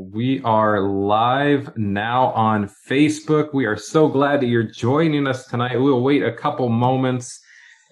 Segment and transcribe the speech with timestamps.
[0.00, 3.52] We are live now on Facebook.
[3.52, 5.76] We are so glad that you're joining us tonight.
[5.76, 7.38] We will wait a couple moments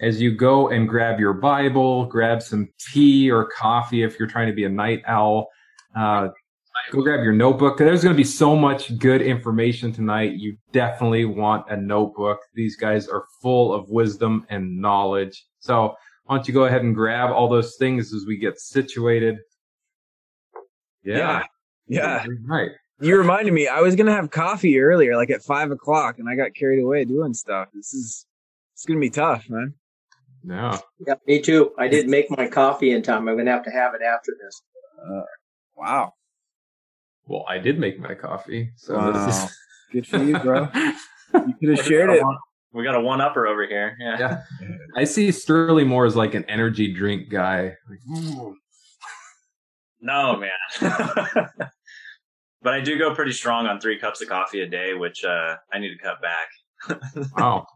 [0.01, 4.47] as you go and grab your Bible, grab some tea or coffee if you're trying
[4.47, 5.49] to be a night owl.
[5.95, 6.29] Uh,
[6.93, 7.77] go grab your notebook.
[7.77, 10.33] There's going to be so much good information tonight.
[10.33, 12.39] You definitely want a notebook.
[12.55, 15.45] These guys are full of wisdom and knowledge.
[15.59, 15.95] So
[16.25, 19.37] why don't you go ahead and grab all those things as we get situated?
[21.05, 21.19] Yeah.
[21.19, 21.45] Yeah.
[22.47, 22.71] Right.
[23.01, 26.35] You reminded me, I was gonna have coffee earlier, like at five o'clock, and I
[26.35, 27.69] got carried away doing stuff.
[27.73, 28.27] This is
[28.75, 29.75] it's gonna be tough, man.
[30.43, 30.79] No.
[31.07, 31.73] Yeah, me too.
[31.79, 33.29] I didn't make my coffee in time.
[33.29, 34.63] I'm gonna have to have it after this.
[35.01, 35.23] Uh,
[35.77, 36.13] wow.
[37.27, 39.27] Well, I did make my coffee, so Wow.
[39.27, 39.59] this is
[39.93, 40.69] Good for you, bro.
[41.35, 42.23] You could have shared it.
[42.73, 43.95] We got a one upper over here.
[44.01, 44.19] Yeah.
[44.19, 44.43] yeah.
[44.97, 47.75] I see Sterling more as like an energy drink guy.
[47.89, 48.55] Like.
[50.01, 50.51] No, man.
[52.63, 55.57] but I do go pretty strong on three cups of coffee a day, which uh,
[55.73, 57.27] I need to cut back.
[57.37, 57.67] wow.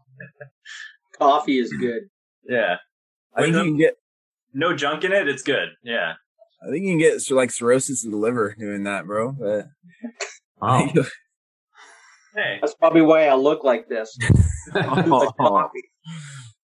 [1.17, 2.03] Coffee is good.
[2.47, 2.77] Yeah.
[3.35, 3.95] I think you can get
[4.53, 5.27] No junk in it.
[5.27, 5.69] It's good.
[5.83, 6.13] Yeah.
[6.61, 9.31] I think you can get like cirrhosis of the liver doing that, bro.
[9.31, 9.65] But
[10.61, 10.89] Wow.
[12.35, 12.57] Hey.
[12.61, 14.17] That's probably why I look like this.
[14.73, 15.83] Coffee.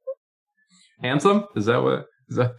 [1.04, 1.46] Handsome?
[1.56, 2.06] Is that what?
[2.28, 2.56] Is that?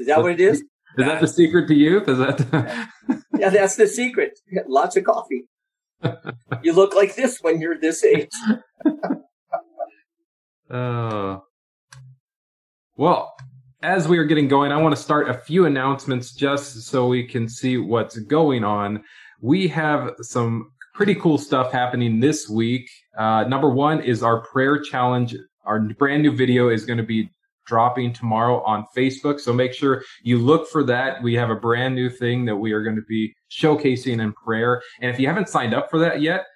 [0.00, 0.64] Is that what it is?
[0.98, 2.08] Is that the secret to youth?
[2.08, 2.88] Is that?
[3.38, 4.36] Yeah, that's the secret.
[4.66, 5.44] Lots of coffee.
[6.62, 8.30] You look like this when you're this age.
[10.68, 11.38] Uh,
[12.96, 13.32] well,
[13.82, 17.22] as we are getting going, I want to start a few announcements just so we
[17.22, 19.04] can see what's going on.
[19.40, 22.90] We have some pretty cool stuff happening this week.
[23.16, 25.36] Uh, number one is our prayer challenge.
[25.64, 27.30] Our brand new video is going to be
[27.68, 29.38] dropping tomorrow on Facebook.
[29.38, 31.22] So make sure you look for that.
[31.22, 34.82] We have a brand new thing that we are going to be showcasing in prayer.
[35.00, 36.46] And if you haven't signed up for that yet,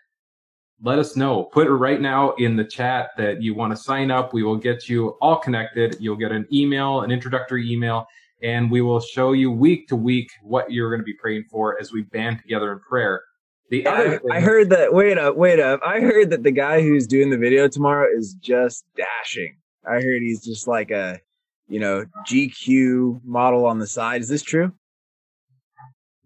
[0.82, 1.44] let us know.
[1.44, 4.32] Put it right now in the chat that you want to sign up.
[4.32, 5.96] We will get you all connected.
[6.00, 8.06] You'll get an email, an introductory email,
[8.42, 11.78] and we will show you week to week what you're going to be praying for
[11.80, 13.22] as we band together in prayer.
[13.70, 14.92] The other I thing- heard that.
[14.92, 15.80] Wait up, wait up.
[15.86, 19.56] I heard that the guy who's doing the video tomorrow is just dashing.
[19.86, 21.20] I heard he's just like a,
[21.68, 24.20] you know, GQ model on the side.
[24.20, 24.72] Is this true?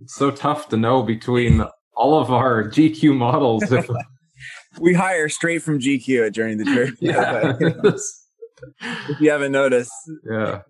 [0.00, 3.64] it's so tough to know between all of our GQ models.
[3.72, 3.88] If,
[4.78, 6.94] We hire straight from GQ at Journey the Church.
[7.00, 7.56] yeah.
[9.08, 9.92] if you haven't noticed.
[10.30, 10.60] yeah.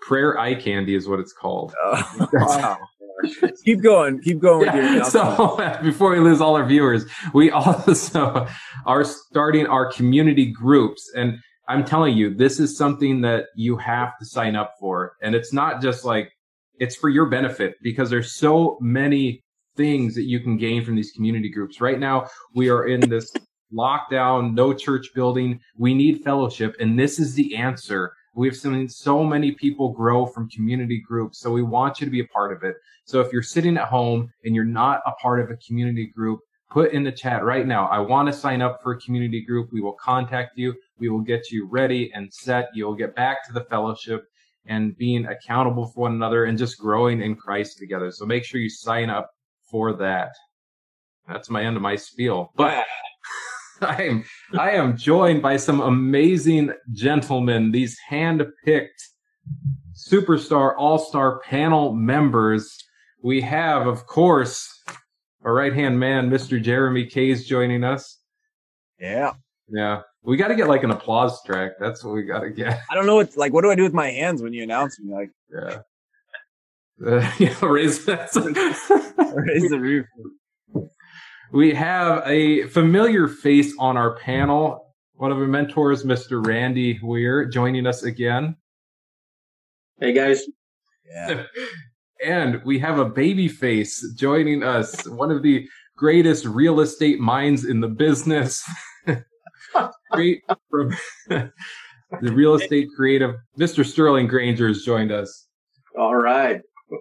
[0.00, 1.74] Prayer eye candy is what it's called.
[1.84, 2.78] Oh, wow.
[3.64, 4.20] keep going.
[4.22, 7.04] Keep going with your so before we lose all our viewers,
[7.34, 8.46] we also
[8.86, 11.10] are starting our community groups.
[11.14, 11.38] And
[11.72, 15.16] I'm telling you, this is something that you have to sign up for.
[15.22, 16.30] And it's not just like,
[16.78, 19.42] it's for your benefit because there's so many
[19.74, 21.80] things that you can gain from these community groups.
[21.80, 23.32] Right now, we are in this
[23.72, 25.58] lockdown, no church building.
[25.78, 26.76] We need fellowship.
[26.78, 28.12] And this is the answer.
[28.34, 31.38] We've seen so many people grow from community groups.
[31.40, 32.76] So we want you to be a part of it.
[33.06, 36.40] So if you're sitting at home and you're not a part of a community group,
[36.72, 37.86] put in the chat right now.
[37.88, 39.68] I want to sign up for a community group.
[39.72, 40.74] We will contact you.
[40.98, 42.70] We will get you ready and set.
[42.74, 44.24] You'll get back to the fellowship
[44.64, 48.10] and being accountable for one another and just growing in Christ together.
[48.10, 49.30] So make sure you sign up
[49.70, 50.30] for that.
[51.28, 52.52] That's my end of my spiel.
[52.56, 52.86] But
[53.82, 54.24] I am
[54.58, 59.08] I am joined by some amazing gentlemen, these hand-picked
[59.94, 62.78] superstar all-star panel members.
[63.22, 64.68] We have, of course,
[65.44, 66.62] our right-hand man, Mr.
[66.62, 68.18] Jeremy Kays joining us.
[69.00, 69.32] Yeah.
[69.68, 70.02] Yeah.
[70.22, 71.72] We got to get like an applause track.
[71.80, 72.80] That's what we got to get.
[72.90, 75.00] I don't know what like what do I do with my hands when you announce
[75.00, 75.12] me?
[75.12, 75.78] Like Yeah.
[77.04, 80.06] Uh, yeah, raise raise the roof.
[81.52, 84.94] We have a familiar face on our panel.
[85.14, 86.44] One of our mentors, Mr.
[86.44, 88.56] Randy Weir, joining us again.
[90.00, 90.42] Hey guys,
[91.06, 91.44] Yeah.
[92.24, 97.64] And we have a baby face joining us, one of the greatest real estate minds
[97.64, 98.62] in the business.
[100.12, 100.94] Great from
[101.28, 101.52] the
[102.32, 103.84] real estate creative, Mr.
[103.84, 105.48] Sterling Granger has joined us.
[105.98, 106.60] all right.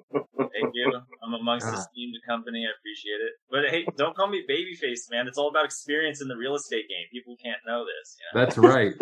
[0.10, 0.92] Thank you.
[1.24, 1.74] I'm amongst Ah.
[1.74, 2.66] esteemed company.
[2.66, 3.34] I appreciate it.
[3.50, 5.28] But hey, don't call me babyface, man.
[5.28, 7.06] It's all about experience in the real estate game.
[7.12, 8.18] People can't know this.
[8.18, 8.46] You know?
[8.46, 8.94] That's right.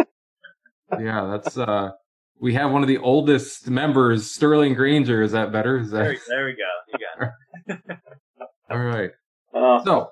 [1.00, 1.92] yeah, that's uh
[2.40, 5.22] we have one of the oldest members, Sterling Granger.
[5.22, 5.78] Is that better?
[5.80, 6.68] Is There, that there we go.
[6.94, 8.00] You got it.
[8.72, 9.12] all right?
[9.54, 10.10] Uh, So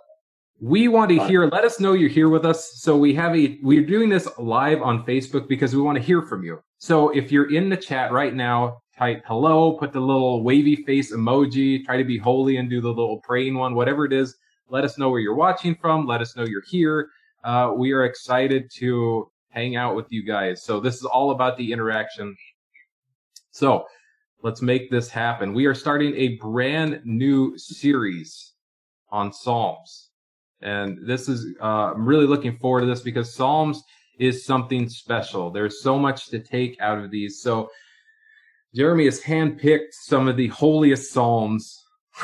[0.59, 1.45] we want to hear.
[1.47, 2.74] Let us know you're here with us.
[2.81, 3.57] So we have a.
[3.62, 6.59] We're doing this live on Facebook because we want to hear from you.
[6.79, 11.13] So if you're in the chat right now, type hello, put the little wavy face
[11.13, 14.35] emoji, try to be holy and do the little praying one, whatever it is.
[14.69, 16.06] Let us know where you're watching from.
[16.06, 17.09] Let us know you're here.
[17.44, 20.63] Uh, we are excited to hang out with you guys.
[20.63, 22.38] So this is all about the interaction.
[23.50, 23.86] So
[24.44, 25.51] let's make this happen.
[25.51, 28.54] We are starting a brand new series
[29.09, 30.12] on Psalms.
[30.62, 33.81] And this is, uh, I'm really looking forward to this because Psalms
[34.19, 35.50] is something special.
[35.50, 37.42] There's so much to take out of these.
[37.42, 37.71] So
[38.75, 41.83] Jeremy has handpicked some of the holiest Psalms.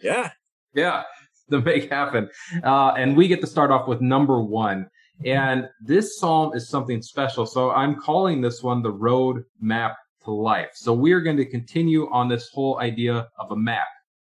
[0.00, 0.30] Yeah.
[0.74, 1.02] yeah,
[1.50, 2.28] to make happen.
[2.62, 4.88] Uh, and we get to start off with number one.
[5.24, 7.44] And this psalm is something special.
[7.44, 10.70] So I'm calling this one the road map to life.
[10.74, 13.86] So we're going to continue on this whole idea of a map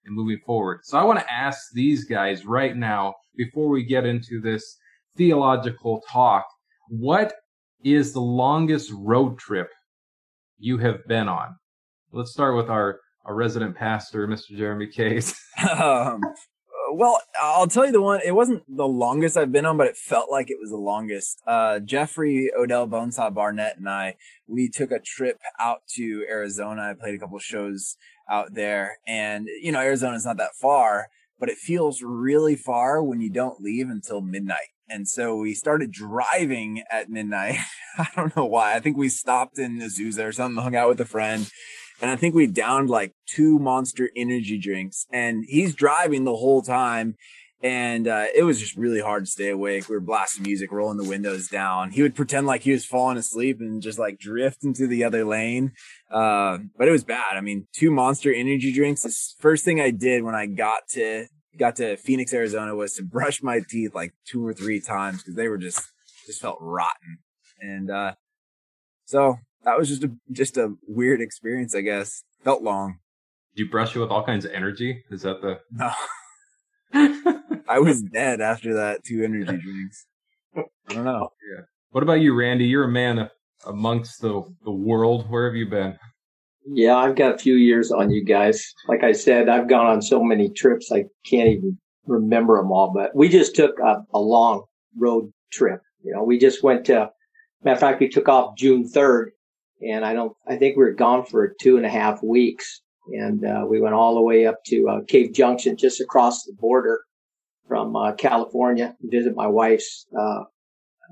[0.06, 0.82] and moving forward.
[0.84, 4.78] So I want to ask these guys right now, before we get into this
[5.18, 6.46] theological talk,
[6.88, 7.34] what
[7.84, 9.70] is the longest road trip
[10.58, 11.56] you have been on?
[12.12, 14.58] Let's start with our, our resident pastor, Mr.
[14.58, 15.40] Jeremy Case.
[15.80, 16.22] um,
[16.92, 18.22] well, I'll tell you the one.
[18.26, 21.42] It wasn't the longest I've been on, but it felt like it was the longest.
[21.46, 24.16] Uh, Jeffrey Odell Bonesaw Barnett and I,
[24.48, 26.90] we took a trip out to Arizona.
[26.90, 27.98] I played a couple shows
[28.30, 31.08] out there, and you know, Arizona's not that far,
[31.40, 34.70] but it feels really far when you don't leave until midnight.
[34.90, 37.58] And so we started driving at midnight.
[37.98, 38.74] I don't know why.
[38.74, 41.50] I think we stopped in Azusa or something, hung out with a friend
[42.02, 46.62] and I think we downed like two monster energy drinks and he's driving the whole
[46.62, 47.16] time.
[47.62, 49.90] And uh, it was just really hard to stay awake.
[49.90, 51.92] We were blasting music, rolling the windows down.
[51.92, 55.26] He would pretend like he was falling asleep and just like drift into the other
[55.26, 55.74] lane.
[56.10, 57.36] Uh, but it was bad.
[57.36, 59.02] I mean, two monster energy drinks.
[59.02, 63.04] The first thing I did when I got to got to Phoenix, Arizona, was to
[63.04, 65.86] brush my teeth like two or three times because they were just
[66.26, 67.18] just felt rotten.
[67.60, 68.14] And uh,
[69.06, 72.24] so that was just a just a weird experience, I guess.
[72.44, 73.00] Felt long.
[73.56, 75.04] Do you brush it with all kinds of energy?
[75.10, 75.92] Is that the No.
[77.68, 80.06] I was dead after that two energy drinks.
[80.56, 81.30] I don't know.
[81.92, 82.66] What about you, Randy?
[82.66, 83.30] You're a man
[83.66, 85.30] amongst the the world.
[85.30, 85.98] Where have you been?
[86.66, 88.74] Yeah, I've got a few years on you guys.
[88.88, 92.92] Like I said, I've gone on so many trips I can't even remember them all.
[92.94, 94.64] But we just took a, a long
[94.98, 95.82] road trip.
[96.04, 97.10] You know, we just went to.
[97.64, 99.32] Matter of fact, we took off June third,
[99.82, 100.34] and I don't.
[100.48, 102.82] I think we were gone for two and a half weeks,
[103.14, 106.54] and uh, we went all the way up to uh, Cave Junction, just across the
[106.54, 107.02] border
[107.68, 110.44] from uh, California, to visit my wife's uh,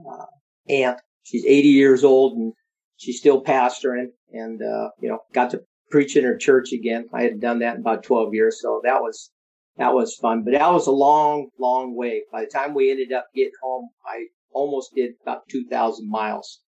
[0.10, 0.26] uh,
[0.70, 1.00] aunt.
[1.24, 2.54] She's 80 years old, and
[2.98, 7.08] she's still pastoring, and uh, you know, got to preach in her church again.
[7.14, 9.32] I had done that in about 12 years, so that was
[9.78, 10.44] that was fun.
[10.44, 12.24] But that was a long, long way.
[12.32, 16.62] By the time we ended up getting home, I almost did about 2,000 miles.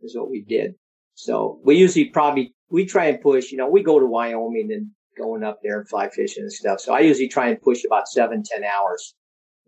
[0.00, 0.74] Is what we did.
[1.18, 3.50] So we usually probably we try and push.
[3.50, 4.86] You know, we go to Wyoming and
[5.18, 6.78] going up there and fly fishing and stuff.
[6.78, 9.16] So I usually try and push about seven, ten hours.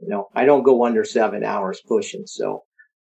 [0.00, 2.22] You know, I don't go under seven hours pushing.
[2.26, 2.62] So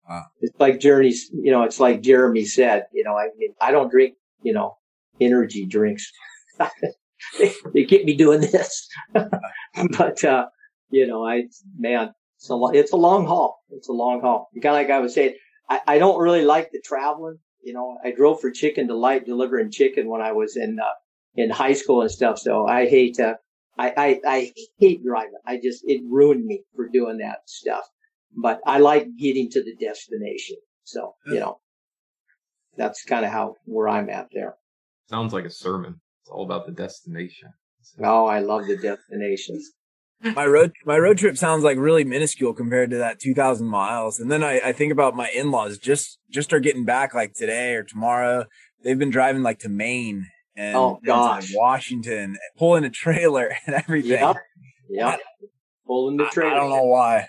[0.09, 0.27] Wow.
[0.41, 1.29] it's like Journey's.
[1.33, 2.85] You know, it's like Jeremy said.
[2.93, 4.15] You know, I mean, I don't drink.
[4.43, 4.77] You know,
[5.21, 6.09] energy drinks.
[7.37, 8.89] they, they get me doing this.
[9.13, 10.47] but uh,
[10.91, 13.59] you know, I man, it's a it's a long haul.
[13.71, 14.51] It's a long haul.
[14.55, 15.35] Kind of like I was saying,
[15.69, 17.39] I, I don't really like the traveling.
[17.63, 20.85] You know, I drove for Chicken Delight delivering chicken when I was in uh,
[21.37, 22.39] in high school and stuff.
[22.39, 23.35] So I hate uh,
[23.79, 25.41] I, I I hate driving.
[25.47, 27.85] I just it ruined me for doing that stuff.
[28.37, 30.57] But I like getting to the destination.
[30.85, 31.61] So you know,
[32.77, 34.55] that's kind of how where I'm at there.
[35.09, 36.01] Sounds like a sermon.
[36.23, 37.53] It's all about the destination.
[38.03, 39.71] Oh, I love the destinations.
[40.23, 44.21] My road my road trip sounds like really minuscule compared to that two thousand miles.
[44.21, 47.33] And then I, I think about my in laws just just are getting back like
[47.35, 48.45] today or tomorrow.
[48.85, 51.53] They've been driving like to Maine and, Oh, and to gosh.
[51.55, 54.11] Washington, pulling a trailer and everything.
[54.13, 54.37] Yep.
[54.91, 55.21] Yep.
[55.87, 56.53] Pulling the I, trailer.
[56.53, 57.29] I don't know why.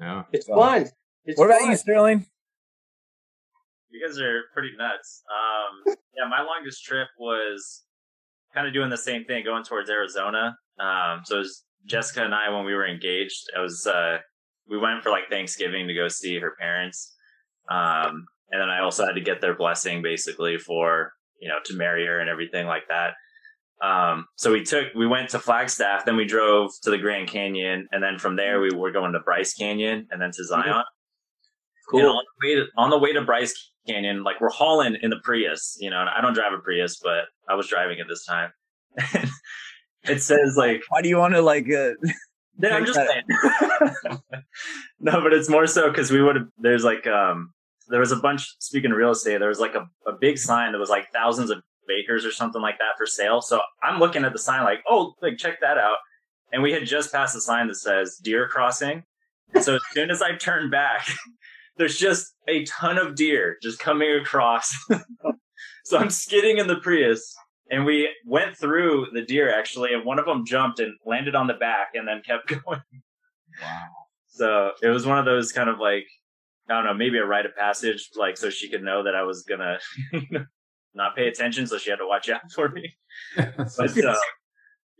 [0.00, 0.22] Yeah.
[0.32, 0.86] It's So- fun.
[1.24, 1.70] It's what about fun.
[1.70, 2.26] you, Sterling?
[3.90, 5.22] You guys are pretty nuts.
[5.30, 7.82] Um, yeah, my longest trip was
[8.54, 10.56] kind of doing the same thing, going towards Arizona.
[10.80, 13.50] Um, so it was Jessica and I when we were engaged.
[13.56, 14.18] It was uh,
[14.68, 17.14] we went for like Thanksgiving to go see her parents,
[17.70, 21.74] um, and then I also had to get their blessing basically for you know to
[21.74, 23.14] marry her and everything like that.
[23.82, 27.88] Um, so we took we went to Flagstaff, then we drove to the Grand Canyon,
[27.90, 30.84] and then from there we were going to Bryce Canyon and then to Zion.
[31.92, 35.10] And on the way to, on the way to Bryce Canyon, like we're hauling in
[35.10, 38.06] the Prius, you know, and I don't drive a Prius, but I was driving it
[38.08, 38.52] this time.
[40.04, 41.92] it says like, Why do you want to like uh,
[42.58, 43.22] no, I'm just saying.
[45.00, 47.52] no, but it's more so because we would have, there's like, um,
[47.88, 50.72] there was a bunch, speaking of real estate, there was like a, a big sign
[50.72, 53.42] that was like thousands of, acres or something like that for sale.
[53.42, 55.96] So I'm looking at the sign like, oh, like check that out.
[56.52, 59.02] And we had just passed a sign that says deer crossing.
[59.52, 61.06] And so as soon as I turn back,
[61.76, 64.74] there's just a ton of deer just coming across.
[65.84, 67.34] so I'm skidding in the Prius
[67.72, 71.46] and we went through the deer actually, and one of them jumped and landed on
[71.46, 72.82] the back and then kept going.
[73.60, 73.88] Wow.
[74.28, 76.06] So it was one of those kind of like,
[76.68, 79.22] I don't know, maybe a rite of passage, like so she could know that I
[79.22, 79.78] was gonna
[80.94, 82.94] not pay attention, so she had to watch out for me.
[83.36, 84.16] but uh,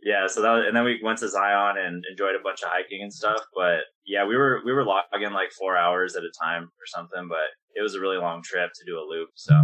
[0.01, 2.69] yeah, so that was, and then we went to Zion and enjoyed a bunch of
[2.69, 3.41] hiking and stuff.
[3.55, 7.27] But yeah, we were we were logging like four hours at a time or something,
[7.29, 9.29] but it was a really long trip to do a loop.
[9.35, 9.63] So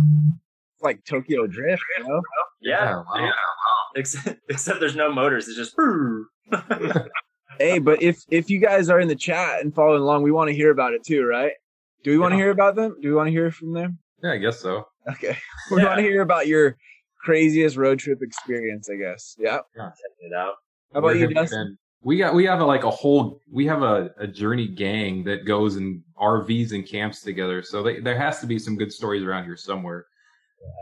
[0.82, 2.22] like Tokyo Drift, you know?
[2.62, 3.04] Yeah, yeah, wow.
[3.18, 3.32] yeah.
[3.96, 5.48] Except, except there's no motors.
[5.48, 5.76] It's just.
[7.58, 10.50] hey, but if if you guys are in the chat and following along, we want
[10.50, 11.54] to hear about it too, right?
[12.04, 12.96] Do we want to hear about them?
[13.02, 14.00] Do we want to hear from them?
[14.24, 14.86] Yeah, I guess so.
[15.10, 15.38] Okay,
[15.72, 15.88] we yeah.
[15.88, 16.78] want to hear about your
[17.22, 18.90] craziest road trip experience.
[18.90, 19.36] I guess.
[19.38, 19.60] Yeah.
[19.76, 19.90] yeah.
[19.90, 20.54] Checking it out.
[20.94, 21.78] How about you, Dustin?
[22.02, 25.46] We got we have a, like a whole we have a, a journey gang that
[25.46, 27.62] goes in RVs and camps together.
[27.62, 30.06] So they, there has to be some good stories around here somewhere.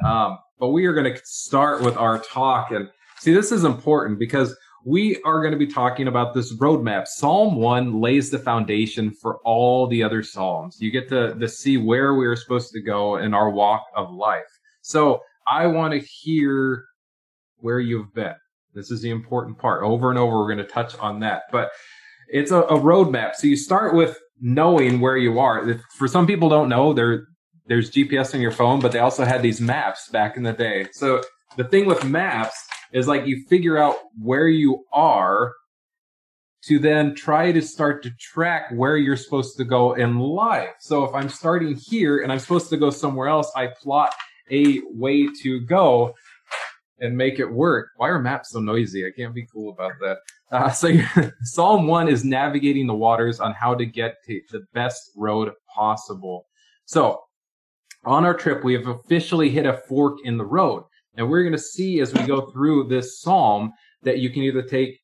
[0.05, 2.71] Um, but we are going to start with our talk.
[2.71, 4.55] And see, this is important because
[4.85, 7.07] we are going to be talking about this roadmap.
[7.07, 10.77] Psalm 1 lays the foundation for all the other Psalms.
[10.79, 14.11] You get to, to see where we are supposed to go in our walk of
[14.11, 14.47] life.
[14.81, 16.85] So I want to hear
[17.57, 18.35] where you've been.
[18.73, 19.83] This is the important part.
[19.83, 21.43] Over and over, we're going to touch on that.
[21.51, 21.71] But
[22.29, 23.35] it's a, a roadmap.
[23.35, 25.67] So you start with knowing where you are.
[25.67, 27.27] If, for some people don't know, they're
[27.67, 30.87] there's GPS on your phone, but they also had these maps back in the day.
[30.91, 31.21] So
[31.57, 32.57] the thing with maps
[32.93, 35.53] is like you figure out where you are
[36.63, 40.75] to then try to start to track where you're supposed to go in life.
[40.79, 44.13] So if I'm starting here and I'm supposed to go somewhere else, I plot
[44.51, 46.13] a way to go
[46.99, 47.89] and make it work.
[47.97, 49.05] Why are maps so noisy?
[49.05, 50.17] I can't be cool about that.
[50.51, 50.97] Uh, so
[51.41, 56.47] Psalm 1 is navigating the waters on how to get to the best road possible.
[56.85, 57.21] So
[58.07, 60.83] on our trip, we have officially hit a fork in the road.
[61.15, 63.73] And we're going to see as we go through this psalm
[64.03, 64.99] that you can either take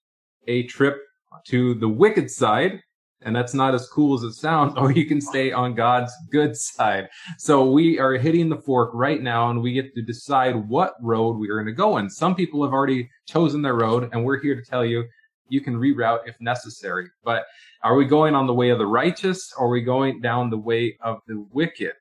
[0.47, 0.99] a trip
[1.47, 2.79] to the wicked side,
[3.23, 6.55] and that's not as cool as it sounds, or you can stay on God's good
[6.55, 7.09] side.
[7.37, 11.37] So we are hitting the fork right now, and we get to decide what road
[11.37, 12.09] we are going to go in.
[12.09, 15.03] Some people have already chosen their road, and we're here to tell you
[15.49, 17.09] you can reroute if necessary.
[17.23, 17.45] But
[17.83, 20.57] are we going on the way of the righteous, or are we going down the
[20.57, 21.93] way of the wicked?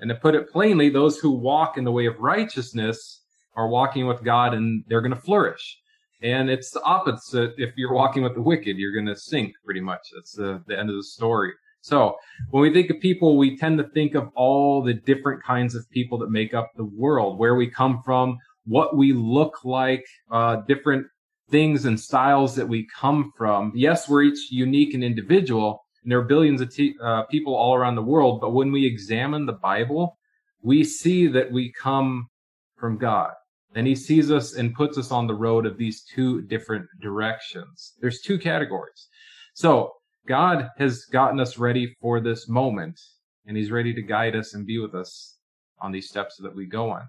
[0.00, 3.22] And to put it plainly, those who walk in the way of righteousness
[3.56, 5.78] are walking with God and they're going to flourish.
[6.22, 7.54] And it's the opposite.
[7.58, 10.10] If you're walking with the wicked, you're going to sink pretty much.
[10.14, 11.52] That's the, the end of the story.
[11.80, 12.16] So
[12.50, 15.88] when we think of people, we tend to think of all the different kinds of
[15.90, 20.56] people that make up the world, where we come from, what we look like, uh,
[20.66, 21.06] different
[21.50, 23.72] things and styles that we come from.
[23.74, 27.74] Yes, we're each unique and individual, and there are billions of te- uh, people all
[27.74, 28.40] around the world.
[28.40, 30.18] But when we examine the Bible,
[30.62, 32.28] we see that we come
[32.76, 33.32] from God.
[33.74, 37.94] And he sees us and puts us on the road of these two different directions.
[38.00, 39.08] There's two categories.
[39.54, 39.92] So
[40.26, 42.98] God has gotten us ready for this moment
[43.46, 45.36] and he's ready to guide us and be with us
[45.80, 47.08] on these steps that we go on.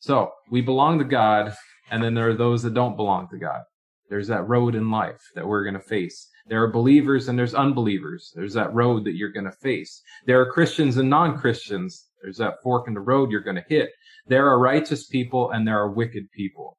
[0.00, 1.54] So we belong to God
[1.90, 3.62] and then there are those that don't belong to God.
[4.08, 6.28] There's that road in life that we're going to face.
[6.46, 8.32] There are believers and there's unbelievers.
[8.34, 10.02] There's that road that you're going to face.
[10.26, 12.08] There are Christians and non-Christians.
[12.22, 13.90] There's that fork in the road you're going to hit.
[14.26, 16.76] There are righteous people and there are wicked people.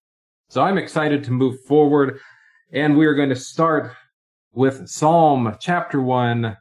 [0.50, 2.20] So I'm excited to move forward
[2.74, 3.91] and we are going to start
[4.53, 6.58] with Psalm chapter 1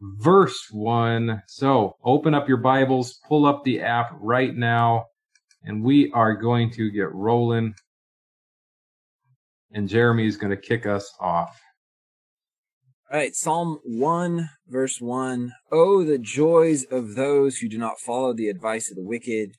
[0.00, 1.42] verse 1.
[1.46, 5.06] So open up your Bibles, pull up the app right now,
[5.64, 7.74] and we are going to get rolling
[9.72, 11.60] and Jeremy is going to kick us off.
[13.10, 15.54] All right, Psalm 1, verse 1.
[15.72, 19.52] Oh, the joys of those who do not follow the advice of the wicked,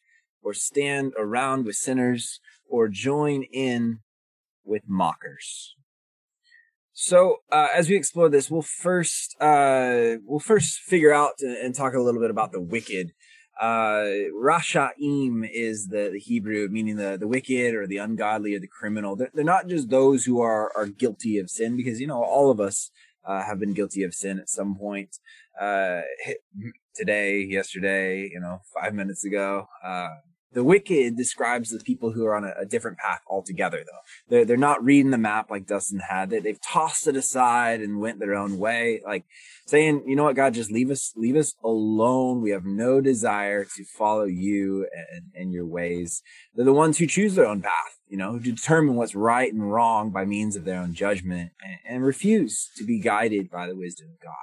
[0.43, 2.39] or stand around with sinners,
[2.69, 4.01] or join in
[4.63, 5.73] with mockers.
[6.93, 11.95] So, uh, as we explore this, we'll first uh, we'll first figure out and talk
[11.95, 13.13] a little bit about the wicked
[13.59, 18.67] uh, Rashaim is the, the Hebrew, meaning the, the wicked or the ungodly or the
[18.67, 19.15] criminal.
[19.17, 22.51] They're, they're not just those who are, are guilty of sin, because, you know, all
[22.51, 22.89] of us
[23.25, 25.17] uh, have been guilty of sin at some point.
[25.59, 26.01] Uh,
[26.95, 29.67] today, yesterday, you know, five minutes ago.
[29.83, 30.09] Uh,
[30.51, 33.99] The wicked describes the people who are on a, a, different path altogether, though.
[34.29, 36.31] They're, they're not reading the map like Dustin had.
[36.31, 39.25] They, they've tossed it aside and went their own way, like
[39.67, 42.41] saying, you know what, God, just leave us, leave us alone.
[42.41, 46.23] We have no desire to follow you and, and your ways.
[46.55, 49.71] They're the ones who choose their own path, you know, who determine what's right and
[49.71, 53.75] wrong by means of their own judgment and, and refuse to be guided by the
[53.75, 54.33] wisdom of God.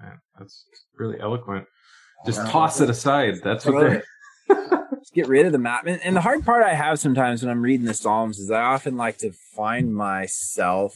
[0.00, 0.64] Man, that's
[0.96, 1.66] really eloquent.
[2.24, 3.40] Just toss it aside.
[3.42, 4.04] That's what they're.
[5.14, 5.86] Get rid of the map.
[5.86, 8.60] And, and the hard part I have sometimes when I'm reading the Psalms is I
[8.60, 10.94] often like to find myself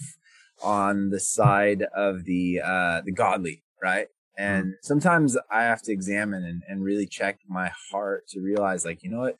[0.63, 4.09] on the side of the uh, the godly, right?
[4.37, 4.83] And mm-hmm.
[4.83, 9.11] sometimes I have to examine and, and really check my heart to realize, like, you
[9.11, 9.39] know what?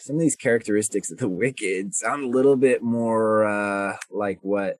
[0.00, 4.78] Some of these characteristics of the wicked sound a little bit more uh, like what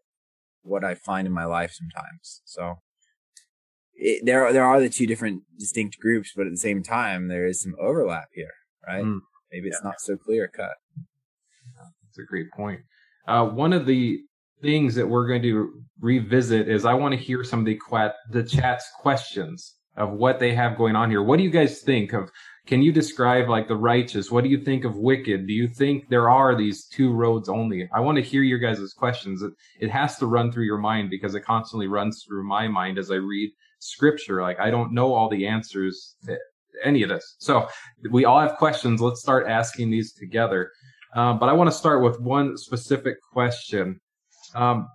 [0.63, 2.43] what I find in my life sometimes.
[2.45, 2.79] So
[3.97, 7.47] it, there there are the two different distinct groups, but at the same time, there
[7.47, 8.53] is some overlap here,
[8.87, 9.05] right?
[9.05, 9.21] Mm.
[9.53, 9.89] Maybe it's yeah.
[9.89, 10.75] not so clear cut.
[11.77, 12.81] That's a great point.
[13.27, 14.21] Uh, one of the
[14.63, 18.15] things that we're going to revisit is I want to hear some of the quat
[18.31, 21.23] the chat's questions of what they have going on here.
[21.23, 22.31] What do you guys think of?
[22.67, 24.31] Can you describe like the righteous?
[24.31, 25.47] What do you think of wicked?
[25.47, 27.89] Do you think there are these two roads only?
[27.95, 29.43] I want to hear your guys' questions.
[29.43, 32.99] It, it has to run through your mind because it constantly runs through my mind
[32.99, 34.43] as I read scripture.
[34.43, 36.37] Like I don't know all the answers to
[36.85, 37.37] any of this.
[37.39, 37.69] So
[38.11, 39.01] we all have questions.
[39.01, 40.71] Let's start asking these together.
[41.15, 44.01] Um, but I want to start with one specific question.
[44.55, 44.89] Um,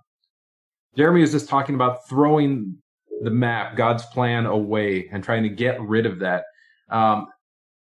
[0.96, 2.76] Jeremy is just talking about throwing
[3.22, 6.44] the map, God's plan away and trying to get rid of that.
[6.90, 7.28] Um,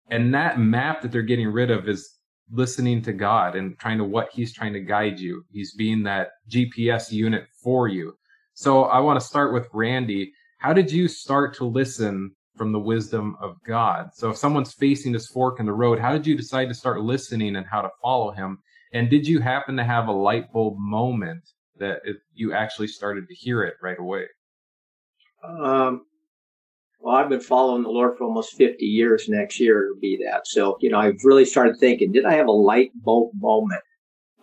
[0.09, 2.15] and that map that they're getting rid of is
[2.51, 5.43] listening to God and trying to what he's trying to guide you.
[5.51, 8.15] He's being that GPS unit for you.
[8.53, 12.79] So I want to start with Randy how did you start to listen from the
[12.79, 14.09] wisdom of God?
[14.13, 17.01] So if someone's facing this fork in the road, how did you decide to start
[17.01, 18.59] listening and how to follow him?
[18.93, 21.43] And did you happen to have a light bulb moment
[21.77, 24.25] that it, you actually started to hear it right away?
[25.43, 26.01] Um,
[26.99, 30.45] well, I've been following the Lord for almost 50 years next year will be that.
[30.45, 33.81] So, you know, I've really started thinking, did I have a light bulb moment?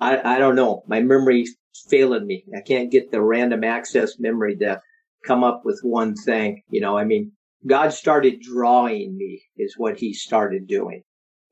[0.00, 0.82] I, I don't know.
[0.86, 1.54] My memory's
[1.90, 2.44] failing me.
[2.56, 4.80] I can't get the random access memory to
[5.26, 6.62] come up with one thing.
[6.70, 7.32] You know, I mean,
[7.66, 11.02] God started drawing me is what he started doing.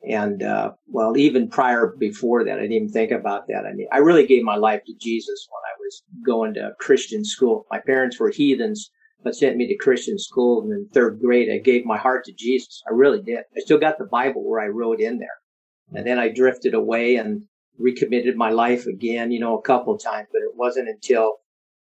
[0.09, 3.65] And, uh, well, even prior before that, I didn't even think about that.
[3.67, 7.25] I mean, I really gave my life to Jesus when I was going to Christian
[7.25, 7.67] school.
[7.71, 8.91] My parents were heathens,
[9.23, 10.63] but sent me to Christian school.
[10.63, 12.83] And in third grade, I gave my heart to Jesus.
[12.87, 13.39] I really did.
[13.57, 15.39] I still got the Bible where I wrote in there.
[15.95, 17.43] And then I drifted away and
[17.79, 21.37] recommitted my life again, you know, a couple times, but it wasn't until,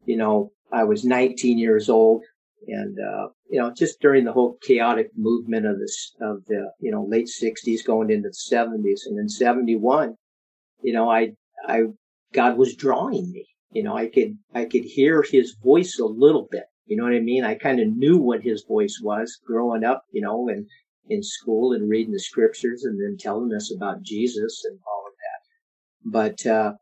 [0.05, 2.23] you know, I was 19 years old,
[2.67, 6.91] and uh, you know, just during the whole chaotic movement of this of the you
[6.91, 10.15] know late 60s going into the 70s, and in 71,
[10.81, 11.33] you know, I
[11.67, 11.83] I
[12.33, 13.45] God was drawing me.
[13.71, 16.65] You know, I could I could hear His voice a little bit.
[16.85, 17.43] You know what I mean?
[17.43, 20.03] I kind of knew what His voice was growing up.
[20.11, 20.65] You know, and
[21.09, 25.13] in school and reading the scriptures and then telling us about Jesus and all of
[25.23, 26.37] that.
[26.45, 26.73] But uh,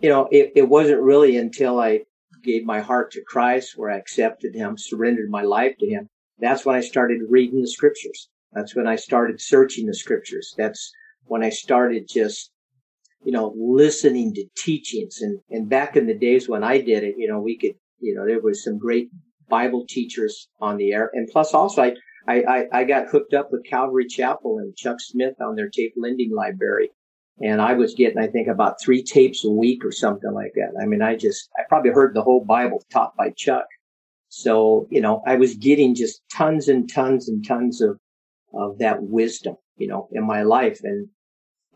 [0.00, 2.02] you know, it, it wasn't really until I
[2.44, 6.66] gave my heart to Christ, where I accepted Him, surrendered my life to Him, that's
[6.66, 8.28] when I started reading the scriptures.
[8.52, 10.54] That's when I started searching the scriptures.
[10.56, 10.92] That's
[11.24, 12.50] when I started just,
[13.24, 15.20] you know, listening to teachings.
[15.20, 18.14] And, and back in the days when I did it, you know, we could, you
[18.14, 19.08] know, there was some great
[19.48, 21.10] Bible teachers on the air.
[21.14, 21.94] And plus also I,
[22.26, 26.34] I, I got hooked up with Calvary Chapel and Chuck Smith on their tape lending
[26.34, 26.90] library
[27.40, 30.72] and I was getting, I think, about three tapes a week or something like that.
[30.80, 33.66] I mean, I just, I probably heard the whole Bible taught by Chuck.
[34.28, 37.98] So, you know, I was getting just tons and tons and tons of,
[38.52, 40.80] of that wisdom, you know, in my life.
[40.84, 41.08] And,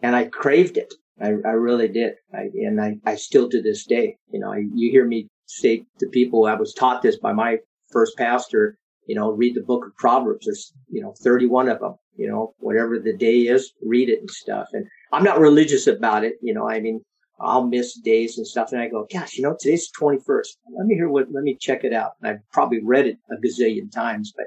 [0.03, 0.95] and I craved it.
[1.21, 2.15] I, I really did.
[2.33, 5.87] I, and I, I still to this day, you know, I, you hear me say
[5.99, 7.59] to people, I was taught this by my
[7.91, 10.47] first pastor, you know, read the book of Proverbs.
[10.47, 14.31] There's, you know, 31 of them, you know, whatever the day is, read it and
[14.31, 14.69] stuff.
[14.73, 16.35] And I'm not religious about it.
[16.43, 17.01] You know, I mean,
[17.41, 18.73] I'll miss days and stuff.
[18.73, 20.57] And I go, gosh, you know, today's 21st.
[20.77, 22.13] Let me hear what, let me check it out.
[22.21, 24.47] And I've probably read it a gazillion times, but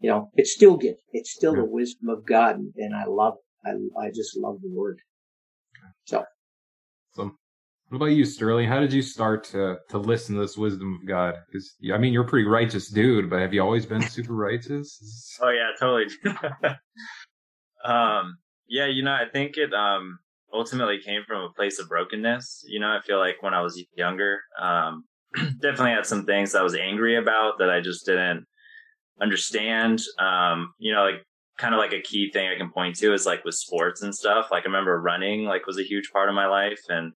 [0.00, 0.96] you know, it's still good.
[1.12, 2.56] It's still the wisdom of God.
[2.56, 3.90] And, and I love it.
[3.98, 4.98] I, I just love the word.
[6.04, 6.24] So
[7.88, 8.68] what about you, Sterling?
[8.68, 11.34] How did you start to, to listen to this wisdom of God?
[11.46, 15.38] Because I mean, you're a pretty righteous dude, but have you always been super righteous?
[15.42, 16.06] oh yeah, totally.
[17.84, 20.18] um, yeah, you know, I think it um
[20.52, 22.64] ultimately came from a place of brokenness.
[22.66, 25.04] You know, I feel like when I was younger, um,
[25.60, 28.46] definitely had some things I was angry about that I just didn't
[29.20, 30.02] understand.
[30.18, 31.22] Um, you know, like
[31.58, 34.14] kind of like a key thing I can point to is like with sports and
[34.14, 34.48] stuff.
[34.50, 37.12] Like I remember running like was a huge part of my life and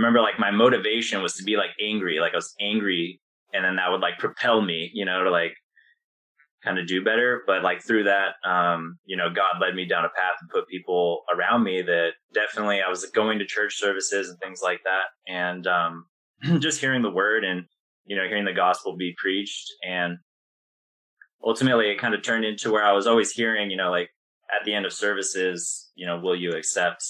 [0.00, 2.18] remember like my motivation was to be like angry.
[2.20, 3.20] Like I was angry
[3.52, 5.54] and then that would like propel me, you know, to like
[6.64, 7.42] kind of do better.
[7.46, 10.68] But like through that, um, you know, God led me down a path and put
[10.68, 15.04] people around me that definitely I was going to church services and things like that.
[15.30, 16.06] And um,
[16.60, 17.64] just hearing the word and,
[18.06, 19.68] you know, hearing the gospel be preached.
[19.86, 20.16] And
[21.44, 24.08] ultimately it kind of turned into where I was always hearing, you know, like
[24.50, 27.04] at the end of services, you know, will you accept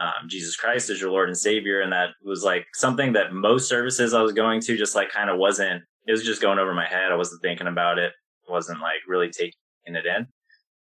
[0.00, 1.80] um, Jesus Christ as your Lord and Savior?
[1.80, 5.30] And that was like something that most services I was going to just like kind
[5.30, 7.12] of wasn't, it was just going over my head.
[7.12, 8.12] I wasn't thinking about it
[8.50, 9.54] wasn't like really taking
[9.86, 10.26] it in.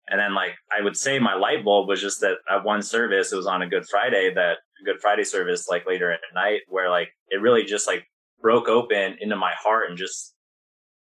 [0.08, 3.32] And then like I would say my light bulb was just that at one service,
[3.32, 6.90] it was on a Good Friday, that Good Friday service, like later at night, where
[6.90, 8.06] like it really just like
[8.42, 10.36] broke open into my heart and just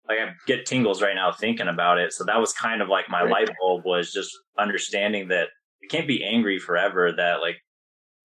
[0.08, 2.14] like I get tingles right now thinking about it.
[2.14, 5.48] So that was kind of like my light bulb was just understanding that
[5.82, 7.58] you can't be angry forever, that like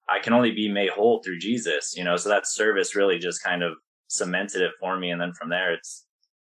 [0.09, 2.16] I can only be made whole through Jesus, you know?
[2.16, 3.75] So that service really just kind of
[4.09, 5.11] cemented it for me.
[5.11, 6.07] And then from there, it's,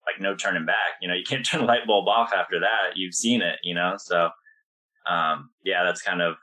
[0.06, 0.98] like no turning back.
[1.00, 2.96] You know, you can't turn the light bulb off after that.
[2.96, 3.94] You've seen it, you know?
[3.98, 4.30] So,
[5.08, 6.34] um, yeah, that's kind of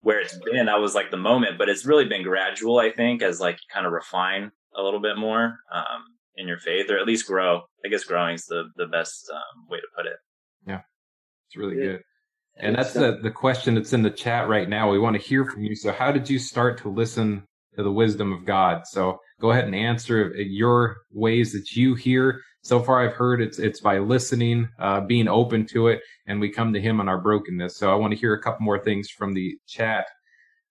[0.00, 0.66] where it's been.
[0.66, 3.72] That was like the moment, but it's really been gradual, I think, as like you
[3.72, 6.04] kind of refine a little bit more, um,
[6.36, 7.62] in your faith or at least grow.
[7.84, 10.16] I guess growing is the, the best, um, way to put it.
[10.66, 10.82] Yeah.
[11.46, 11.92] It's really yeah.
[11.92, 12.02] good.
[12.60, 14.90] And that's the, the question that's in the chat right now.
[14.90, 15.76] We want to hear from you.
[15.76, 17.44] So how did you start to listen
[17.76, 18.86] to the wisdom of God?
[18.86, 23.58] So go ahead and answer your ways that you hear so far I've heard it's
[23.58, 27.18] it's by listening, uh, being open to it, and we come to Him on our
[27.18, 27.76] brokenness.
[27.76, 30.06] So I want to hear a couple more things from the chat.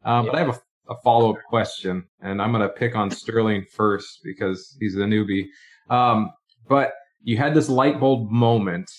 [0.06, 0.24] Yeah.
[0.24, 3.66] But I have a, a follow up question, and I'm going to pick on Sterling
[3.72, 5.48] first because he's the newbie.
[5.90, 6.32] Um,
[6.68, 6.92] but
[7.24, 8.92] you had this light bulb moment,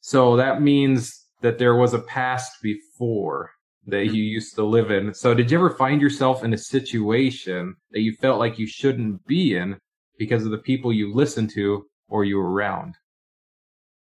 [0.00, 3.50] so that means that there was a past before
[3.86, 5.12] that you used to live in.
[5.12, 9.26] So did you ever find yourself in a situation that you felt like you shouldn't
[9.26, 9.76] be in
[10.18, 12.94] because of the people you listened to or you were around?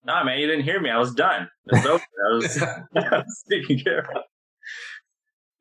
[0.03, 0.89] No, man, you didn't hear me.
[0.89, 1.47] I was done.
[1.67, 2.03] It was over.
[2.03, 2.61] I was,
[2.95, 4.23] I was taking care of.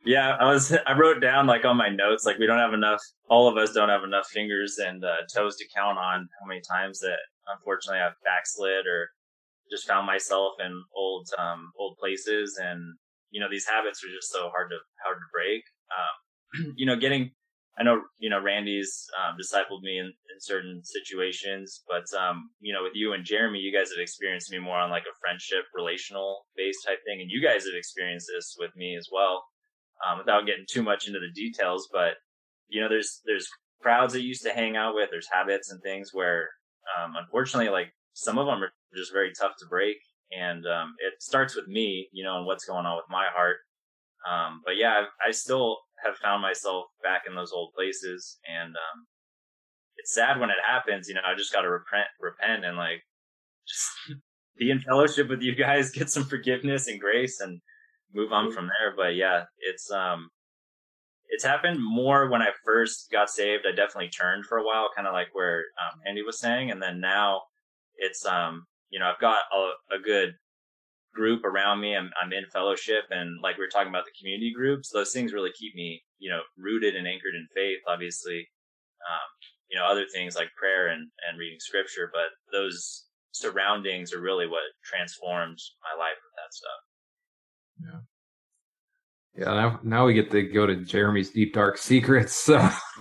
[0.04, 0.74] Yeah, I was.
[0.86, 3.00] I wrote down like on my notes, like we don't have enough.
[3.28, 6.62] All of us don't have enough fingers and uh, toes to count on how many
[6.62, 9.10] times that unfortunately I've backslid or
[9.70, 12.80] just found myself in old um, old places, and
[13.30, 15.62] you know these habits are just so hard to hard to break.
[15.90, 17.30] Um, you know, getting
[17.80, 22.74] I know, you know, Randy's um, discipled me in, in certain situations, but, um, you
[22.74, 25.64] know, with you and Jeremy, you guys have experienced me more on like a friendship,
[25.74, 27.22] relational based type thing.
[27.22, 29.44] And you guys have experienced this with me as well,
[30.06, 31.88] um, without getting too much into the details.
[31.90, 32.14] But,
[32.68, 33.48] you know, there's, there's
[33.80, 36.48] crowds that used to hang out with, there's habits and things where,
[36.98, 39.96] um, unfortunately, like some of them are just very tough to break.
[40.32, 43.56] And, um, it starts with me, you know, and what's going on with my heart.
[44.30, 48.74] Um, but yeah, I, I still, have found myself back in those old places and
[48.74, 49.06] um
[49.96, 53.02] it's sad when it happens you know i just got to repent repent and like
[53.66, 54.20] just
[54.58, 57.60] be in fellowship with you guys get some forgiveness and grace and
[58.14, 60.28] move on from there but yeah it's um
[61.28, 65.06] it's happened more when i first got saved i definitely turned for a while kind
[65.06, 67.40] of like where um, andy was saying and then now
[68.00, 70.34] it's um you know i've got a, a good
[71.14, 71.96] group around me.
[71.96, 75.32] I'm, I'm in fellowship and like we were talking about the community groups, those things
[75.32, 78.48] really keep me, you know, rooted and anchored in faith, obviously.
[79.08, 79.28] Um,
[79.70, 84.46] you know, other things like prayer and, and reading scripture, but those surroundings are really
[84.46, 86.80] what transformed my life with that stuff.
[87.80, 88.00] Yeah.
[89.36, 92.34] Yeah, now, now we get to go to Jeremy's deep dark secrets.
[92.34, 92.68] So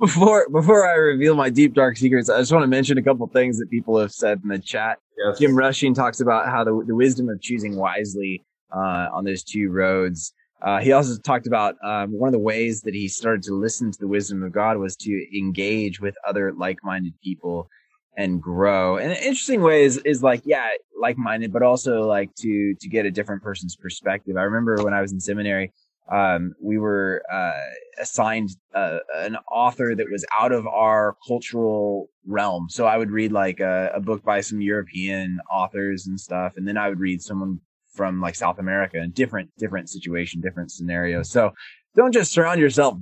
[0.00, 3.26] before before I reveal my deep dark secrets, I just want to mention a couple
[3.28, 4.98] things that people have said in the chat.
[5.24, 5.38] Yes.
[5.38, 9.70] Jim Rushing talks about how the, the wisdom of choosing wisely uh, on those two
[9.70, 10.34] roads.
[10.60, 13.90] Uh, he also talked about um, one of the ways that he started to listen
[13.90, 17.68] to the wisdom of God was to engage with other like-minded people
[18.16, 18.98] and grow.
[18.98, 20.68] And an interesting way is, is like, yeah,
[21.00, 24.36] like-minded, but also like to, to get a different person's perspective.
[24.36, 25.72] I remember when I was in seminary,
[26.10, 27.52] um, we were, uh,
[27.98, 32.66] assigned, uh, an author that was out of our cultural realm.
[32.68, 36.52] So I would read like a, a book by some European authors and stuff.
[36.56, 37.60] And then I would read someone
[37.94, 41.30] from like South America and different, different situation, different scenarios.
[41.30, 41.52] So
[41.96, 42.98] don't just surround yourself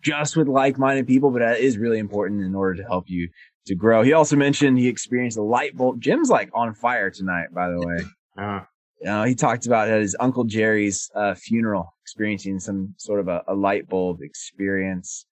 [0.00, 3.28] just with like-minded people, but it is really important in order to help you
[3.66, 4.02] to grow.
[4.02, 6.00] He also mentioned he experienced a light bulb.
[6.00, 7.98] Jim's like on fire tonight, by the way.
[8.36, 8.62] Uh,
[9.06, 13.44] uh, he talked about at his uncle Jerry's uh, funeral, experiencing some sort of a,
[13.46, 15.26] a light bulb experience.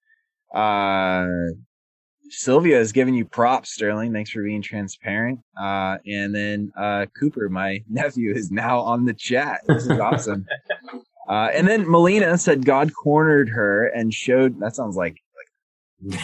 [0.55, 1.27] Uh,
[2.29, 4.13] Sylvia is giving you props, Sterling.
[4.13, 5.39] Thanks for being transparent.
[5.59, 9.61] Uh, and then uh, Cooper, my nephew, is now on the chat.
[9.67, 10.45] This is awesome.
[11.29, 14.59] uh, and then Melina said God cornered her and showed.
[14.59, 16.19] That sounds like like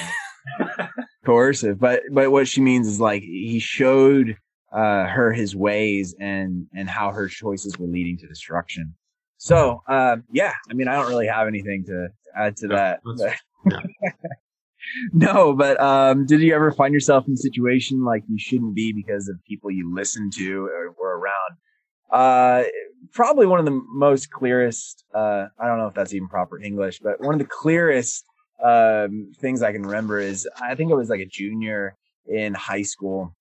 [1.29, 4.35] coercive, but but what she means is like he showed
[4.73, 8.95] uh, her his ways and and how her choices were leading to destruction.
[9.37, 13.01] So uh, yeah, I mean, I don't really have anything to add to that.
[13.17, 13.35] Yeah.
[15.13, 18.91] no, but um, did you ever find yourself in a situation like you shouldn't be
[18.91, 21.57] because of people you listen to or were around?
[22.11, 22.67] Uh,
[23.13, 25.05] probably one of the most clearest.
[25.13, 28.25] Uh, I don't know if that's even proper English, but one of the clearest
[28.63, 31.95] um, things I can remember is I think it was like a junior
[32.25, 33.35] in high school,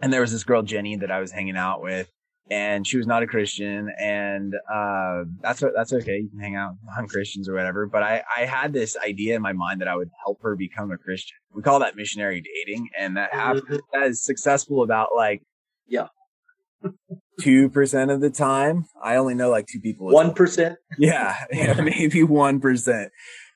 [0.00, 2.10] and there was this girl Jenny that I was hanging out with,
[2.50, 6.18] and she was not a Christian, and uh, that's that's okay.
[6.18, 7.86] You can hang out on Christians or whatever.
[7.86, 10.90] But I I had this idea in my mind that I would help her become
[10.90, 11.36] a Christian.
[11.54, 13.76] We call that missionary dating, and that mm-hmm.
[13.92, 15.42] that is successful about like
[15.86, 16.08] yeah.
[17.40, 20.08] Two percent of the time, I only know like two people.
[20.08, 23.12] One percent, yeah, yeah, maybe one percent.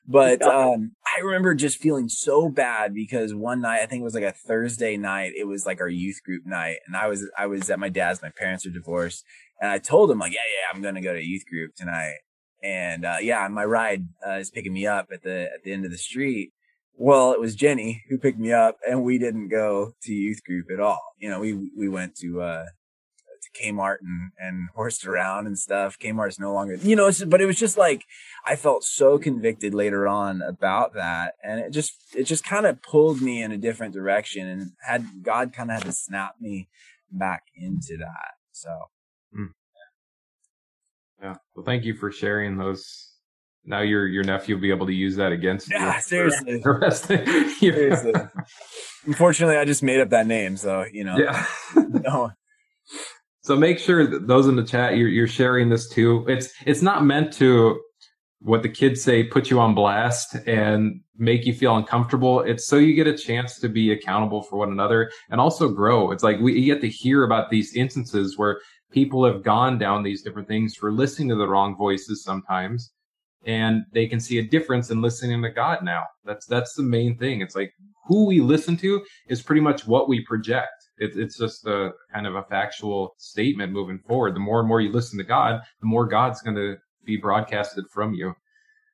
[0.07, 4.13] But um, I remember just feeling so bad because one night, I think it was
[4.13, 7.47] like a Thursday night, it was like our youth group night, and I was I
[7.47, 8.21] was at my dad's.
[8.21, 9.25] My parents are divorced,
[9.59, 12.15] and I told him like, yeah, yeah, I'm gonna go to youth group tonight,
[12.63, 15.83] and uh, yeah, my ride uh, is picking me up at the at the end
[15.83, 16.53] of the street.
[16.93, 20.67] Well, it was Jenny who picked me up, and we didn't go to youth group
[20.73, 21.01] at all.
[21.19, 22.71] You know, we we went to uh, to
[23.61, 25.97] Kmart and, and horsed around and stuff.
[25.99, 28.03] Kmart's no longer, you know, but it was just like,
[28.45, 31.33] I felt so convicted later on about that.
[31.43, 35.23] And it just, it just kind of pulled me in a different direction and had
[35.23, 36.69] God kind of had to snap me
[37.11, 38.33] back into that.
[38.51, 38.69] So.
[39.37, 39.49] Mm.
[41.21, 41.35] Yeah.
[41.55, 43.13] Well, thank you for sharing those.
[43.65, 46.01] Now your your nephew will be able to use that against yeah, you.
[46.01, 46.61] Seriously.
[47.59, 48.13] seriously.
[49.05, 51.17] Unfortunately, I just made up that name, so you know.
[51.17, 51.45] Yeah.
[51.75, 52.31] no,
[53.47, 56.25] so make sure those in the chat you're, you're sharing this too.
[56.27, 57.79] It's it's not meant to
[58.41, 62.41] what the kids say put you on blast and make you feel uncomfortable.
[62.41, 66.11] It's so you get a chance to be accountable for one another and also grow.
[66.11, 68.59] It's like we get to hear about these instances where
[68.91, 72.91] people have gone down these different things for listening to the wrong voices sometimes
[73.45, 76.03] and they can see a difference in listening to God now.
[76.25, 77.39] That's that's the main thing.
[77.39, 77.71] It's like
[78.07, 80.76] who we listen to is pretty much what we project.
[80.97, 84.35] It, it's just a kind of a factual statement moving forward.
[84.35, 87.85] The more and more you listen to God, the more God's going to be broadcasted
[87.89, 88.33] from you.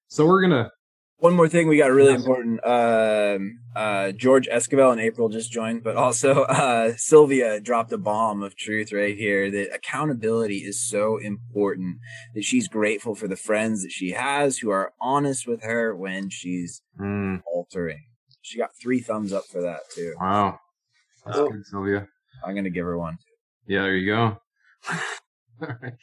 [0.08, 0.72] So we're gonna.
[1.18, 2.60] One more thing, we got really important.
[2.66, 8.44] Um, uh, George Esquivel and April just joined, but also uh, Sylvia dropped a bomb
[8.44, 9.50] of truth right here.
[9.50, 11.98] That accountability is so important.
[12.36, 16.30] That she's grateful for the friends that she has who are honest with her when
[16.30, 17.42] she's mm.
[17.52, 18.04] altering.
[18.42, 20.16] She got three thumbs up for that too.
[20.20, 20.60] Wow.
[21.26, 21.50] That's oh.
[21.50, 22.08] good, Sylvia.
[22.46, 23.18] I'm going to give her one.
[23.68, 24.38] Yeah, there you go.
[25.62, 25.94] All right.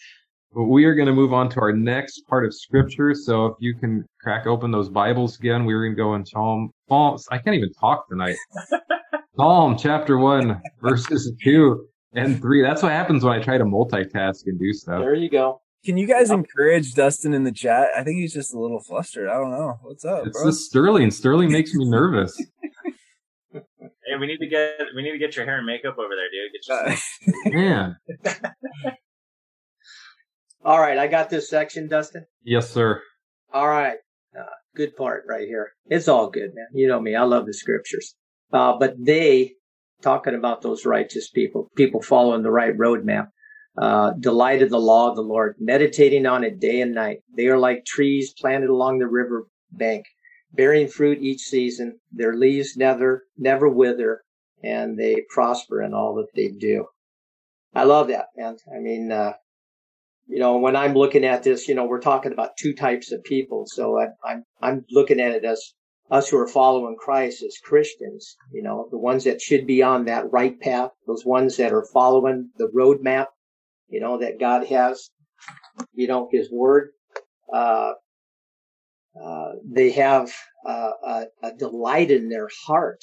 [0.52, 3.14] Well, we are going to move on to our next part of scripture.
[3.14, 6.70] So if you can crack open those Bibles again, we're going to go in Psalm.
[6.88, 8.36] Psalm I can't even talk tonight.
[9.36, 12.62] Psalm chapter one, verses two and three.
[12.62, 15.00] That's what happens when I try to multitask and do stuff.
[15.00, 15.60] There you go.
[15.84, 16.34] Can you guys oh.
[16.34, 17.88] encourage Dustin in the chat?
[17.96, 19.28] I think he's just a little flustered.
[19.28, 19.78] I don't know.
[19.82, 20.26] What's up?
[20.26, 20.46] It's bro?
[20.46, 21.10] the Sterling.
[21.12, 22.36] Sterling makes me nervous.
[24.20, 26.28] Hey, we need to get we need to get your hair and makeup over there,
[26.30, 26.52] dude.
[26.52, 27.96] Get your man.
[30.64, 32.26] All right, I got this section, Dustin.
[32.44, 33.00] Yes, sir.
[33.52, 33.96] All right,
[34.38, 34.44] uh,
[34.76, 35.72] good part right here.
[35.86, 36.66] It's all good, man.
[36.74, 37.16] You know me.
[37.16, 38.14] I love the scriptures.
[38.52, 39.54] Uh, but they
[40.02, 43.28] talking about those righteous people, people following the right roadmap.
[43.80, 47.18] Uh, delight in the law of the Lord, meditating on it day and night.
[47.34, 50.04] They are like trees planted along the river bank,
[50.52, 51.98] bearing fruit each season.
[52.12, 54.22] Their leaves never, never wither
[54.62, 56.86] and they prosper in all that they do.
[57.74, 58.56] I love that, man.
[58.74, 59.32] I mean, uh,
[60.26, 63.24] you know, when I'm looking at this, you know, we're talking about two types of
[63.24, 63.64] people.
[63.66, 65.72] So I, I'm, I'm looking at it as
[66.10, 70.04] us who are following Christ as Christians, you know, the ones that should be on
[70.06, 73.26] that right path, those ones that are following the roadmap,
[73.88, 75.10] you know, that God has,
[75.94, 76.90] you know, his word.
[77.52, 77.92] Uh,
[79.20, 80.30] uh, they have
[80.66, 83.00] uh, a, a, delight in their heart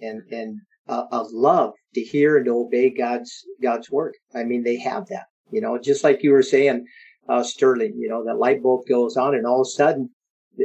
[0.00, 4.14] and and uh, a love to hear and to obey God's God's word.
[4.34, 5.26] I mean, they have that.
[5.50, 6.86] You know, just like you were saying,
[7.28, 7.94] uh, Sterling.
[7.96, 10.10] You know, that light bulb goes on, and all of a sudden,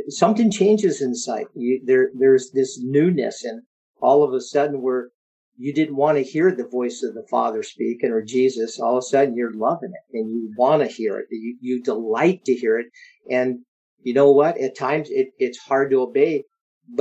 [0.09, 1.45] something changes inside.
[1.55, 3.63] You, there, there's this newness, and
[4.01, 5.09] all of a sudden, where
[5.57, 8.99] you didn't want to hear the voice of the Father speaking or Jesus, all of
[8.99, 11.25] a sudden you're loving it and you want to hear it.
[11.31, 12.87] You, you delight to hear it,
[13.29, 13.59] and
[14.07, 14.57] you know what?
[14.65, 16.45] At times it, it's hard to obey,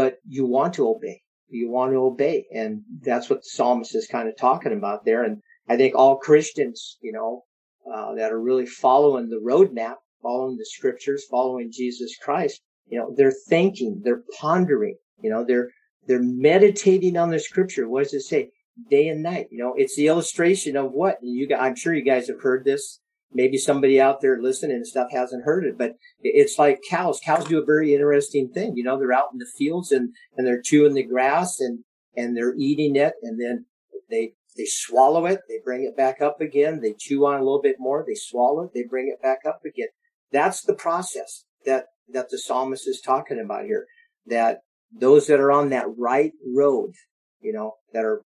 [0.00, 1.16] but you want to obey.
[1.48, 2.46] you want to obey.
[2.52, 5.22] And that's what the psalmist is kind of talking about there.
[5.22, 7.44] And I think all Christians, you know,
[7.92, 13.14] uh, that are really following the roadmap, following the scriptures, following Jesus Christ, you know,
[13.16, 15.68] they're thinking, they're pondering, you know, they're,
[16.06, 17.88] they're meditating on the scripture.
[17.88, 18.50] What does it say?
[18.90, 19.46] Day and night.
[19.50, 23.00] You know, it's the illustration of what you I'm sure you guys have heard this.
[23.32, 27.20] Maybe somebody out there listening and stuff hasn't heard it, but it's like cows.
[27.24, 28.76] Cows do a very interesting thing.
[28.76, 31.80] You know, they're out in the fields and, and they're chewing the grass and,
[32.16, 33.14] and they're eating it.
[33.22, 33.66] And then
[34.08, 35.40] they, they swallow it.
[35.48, 36.80] They bring it back up again.
[36.80, 38.04] They chew on a little bit more.
[38.06, 38.70] They swallow it.
[38.74, 39.88] They bring it back up again.
[40.32, 43.86] That's the process that, that the psalmist is talking about here.
[44.26, 44.60] That
[44.92, 46.92] those that are on that right road,
[47.40, 48.22] you know, that are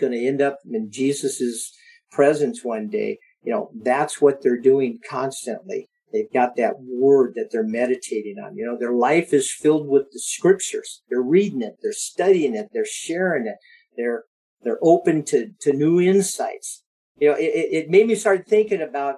[0.00, 1.72] going to end up in Jesus's
[2.10, 5.88] presence one day, you know, that's what they're doing constantly.
[6.12, 8.56] They've got that word that they're meditating on.
[8.56, 11.02] You know, their life is filled with the scriptures.
[11.08, 11.76] They're reading it.
[11.82, 12.68] They're studying it.
[12.72, 13.56] They're sharing it.
[13.96, 14.24] They're,
[14.62, 16.82] they're open to, to new insights.
[17.18, 19.16] You know, it, it made me start thinking about,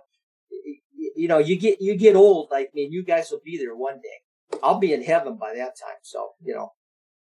[1.17, 3.75] you know, you get, you get old like me and you guys will be there
[3.75, 4.59] one day.
[4.63, 5.97] I'll be in heaven by that time.
[6.03, 6.73] So, you know,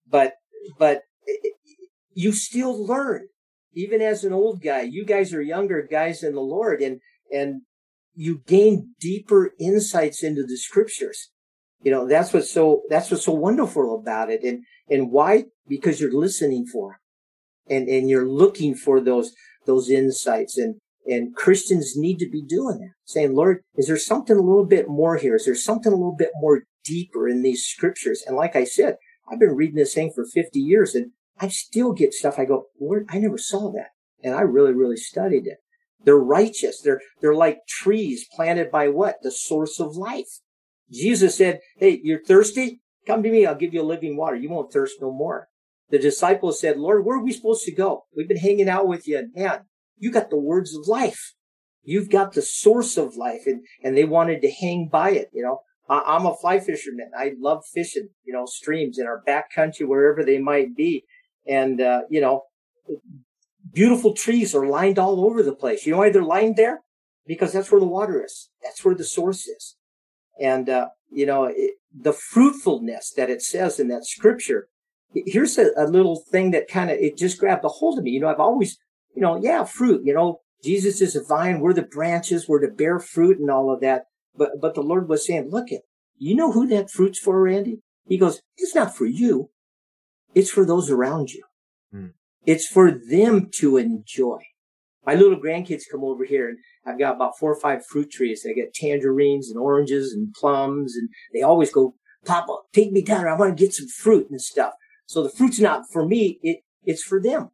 [0.09, 0.35] but,
[0.79, 1.03] but
[2.13, 3.29] you still learn
[3.75, 4.83] even as an old guy.
[4.83, 7.01] You guys are younger guys in the Lord and,
[7.33, 7.63] and
[8.15, 11.31] you gain deeper insights into the scriptures.
[11.83, 14.43] You know, that's what's so, that's what's so wonderful about it.
[14.43, 15.45] And, and why?
[15.67, 17.01] Because you're listening for
[17.69, 19.33] and, and you're looking for those,
[19.67, 24.37] those insights and, and Christians need to be doing that, saying, Lord, is there something
[24.37, 25.37] a little bit more here?
[25.37, 28.23] Is there something a little bit more deeper in these scriptures?
[28.27, 28.97] And like I said,
[29.31, 32.39] I've been reading this thing for 50 years and I still get stuff.
[32.39, 33.89] I go, Lord, I never saw that.
[34.23, 35.59] And I really, really studied it.
[36.05, 36.81] They're righteous.
[36.83, 39.17] They're, they're like trees planted by what?
[39.23, 40.41] The source of life.
[40.91, 42.81] Jesus said, Hey, you're thirsty?
[43.07, 43.47] Come to me.
[43.47, 44.37] I'll give you a living water.
[44.37, 45.49] You won't thirst no more.
[45.91, 48.05] The disciples said, Lord, where are we supposed to go?
[48.17, 49.19] We've been hanging out with you.
[49.19, 49.65] And man,
[49.97, 51.35] you got the words of life.
[51.83, 53.43] You've got the source of life.
[53.47, 55.31] And, and they wanted to hang by it.
[55.33, 57.11] You know, I, I'm a fly fisherman.
[57.19, 61.05] I love fishing, you know, streams in our back country, wherever they might be.
[61.47, 62.45] And, uh, you know,
[63.73, 65.87] beautiful trees are lined all over the place.
[65.87, 66.83] You know why they're lined there?
[67.27, 68.51] Because that's where the water is.
[68.63, 69.77] That's where the source is.
[70.41, 74.69] And, uh, you know, it, the fruitfulness that it says in that scripture.
[75.13, 78.13] Here's a, a little thing that kind of, it just grabbed a hold of me.
[78.13, 78.79] You know, I've always,
[79.15, 81.61] you know, yeah, fruit, you know, Jesus is a vine.
[81.61, 82.49] We're the branches.
[82.49, 84.05] We're to bear fruit and all of that.
[84.37, 85.83] But, but the Lord was saying, look it,
[86.17, 87.81] you know who that fruit's for, Randy?
[88.07, 89.51] He goes, it's not for you.
[90.35, 91.43] It's for those around you.
[91.93, 92.07] Hmm.
[92.47, 94.41] It's for them to enjoy.
[95.07, 98.43] My little grandkids come over here and I've got about four or five fruit trees.
[98.43, 103.27] They get tangerines and oranges and plums and they always go, Papa, take me down.
[103.27, 104.75] I want to get some fruit and stuff.
[105.07, 106.39] So the fruit's not for me.
[106.43, 107.51] It, it's for them.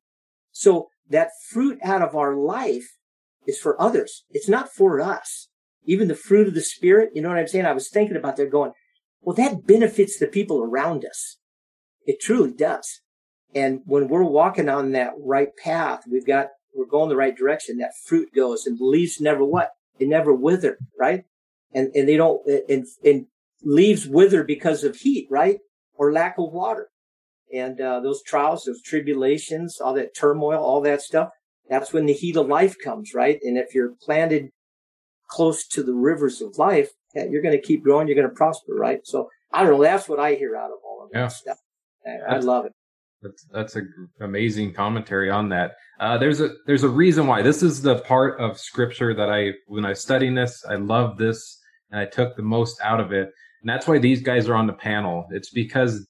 [0.51, 2.97] So that fruit out of our life
[3.47, 4.25] is for others.
[4.31, 5.49] It's not for us.
[5.85, 7.65] Even the fruit of the spirit, you know what I'm saying?
[7.65, 8.73] I was thinking about that going,
[9.21, 11.39] well, that benefits the people around us.
[12.07, 13.01] It truly does.
[13.55, 17.79] And when we're walking on that right path, we've got, we're going the right direction.
[17.79, 19.71] That fruit goes and the leaves never what?
[19.99, 21.25] They never wither, right?
[21.73, 23.27] And, and they don't, and, and
[23.63, 25.59] leaves wither because of heat, right?
[25.95, 26.89] Or lack of water.
[27.53, 31.31] And, uh, those trials, those tribulations, all that turmoil, all that stuff.
[31.69, 33.39] That's when the heat of life comes, right?
[33.43, 34.51] And if you're planted
[35.29, 38.07] close to the rivers of life, you're going to keep growing.
[38.07, 39.01] You're going to prosper, right?
[39.05, 39.83] So I don't know.
[39.83, 41.59] That's what I hear out of all of that stuff.
[42.07, 42.73] I, love it.
[43.23, 45.73] That's that's an amazing commentary on that.
[45.99, 49.53] Uh, there's a there's a reason why this is the part of scripture that I
[49.67, 51.59] when I studying this I love this
[51.91, 53.31] and I took the most out of it,
[53.63, 55.27] and that's why these guys are on the panel.
[55.31, 56.07] It's because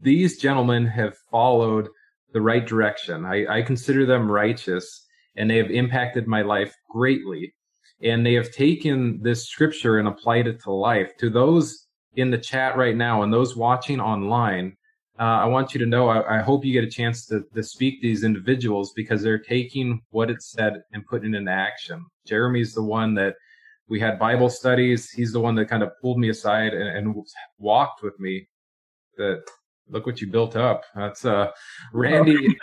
[0.00, 1.88] these gentlemen have followed
[2.32, 3.24] the right direction.
[3.24, 5.06] I, I consider them righteous,
[5.36, 7.54] and they have impacted my life greatly.
[8.02, 11.16] And they have taken this scripture and applied it to life.
[11.18, 14.76] To those in the chat right now and those watching online,
[15.18, 17.62] uh, I want you to know, I, I, hope you get a chance to, to
[17.62, 22.06] speak to these individuals because they're taking what it said and putting it into action.
[22.24, 23.34] Jeremy's the one that
[23.88, 25.10] we had Bible studies.
[25.10, 27.24] He's the one that kind of pulled me aside and, and
[27.58, 28.48] walked with me.
[29.16, 29.42] That
[29.88, 30.84] look what you built up.
[30.94, 31.50] That's uh,
[31.92, 32.56] Randy.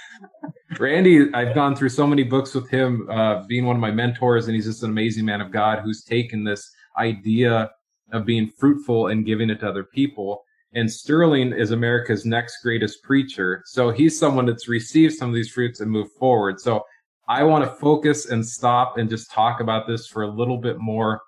[0.78, 4.46] Randy, I've gone through so many books with him, uh, being one of my mentors,
[4.46, 7.70] and he's just an amazing man of God who's taken this idea
[8.12, 10.42] of being fruitful and giving it to other people
[10.76, 13.62] and Sterling is America's next greatest preacher.
[13.64, 16.60] So he's someone that's received some of these fruits and moved forward.
[16.60, 16.84] So
[17.28, 20.78] I want to focus and stop and just talk about this for a little bit
[20.78, 21.22] more.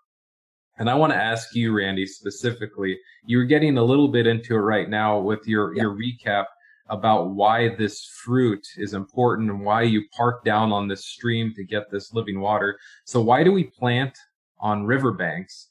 [0.76, 4.58] And I want to ask you, Randy, specifically, you're getting a little bit into it
[4.58, 5.84] right now with your, yeah.
[5.84, 6.44] your recap
[6.90, 11.64] about why this fruit is important and why you park down on this stream to
[11.64, 12.78] get this living water.
[13.06, 14.16] So why do we plant
[14.60, 15.68] on riverbanks?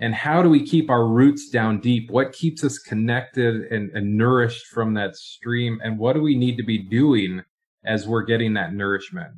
[0.00, 2.10] And how do we keep our roots down deep?
[2.10, 5.80] What keeps us connected and, and nourished from that stream?
[5.82, 7.42] And what do we need to be doing
[7.84, 9.32] as we're getting that nourishment?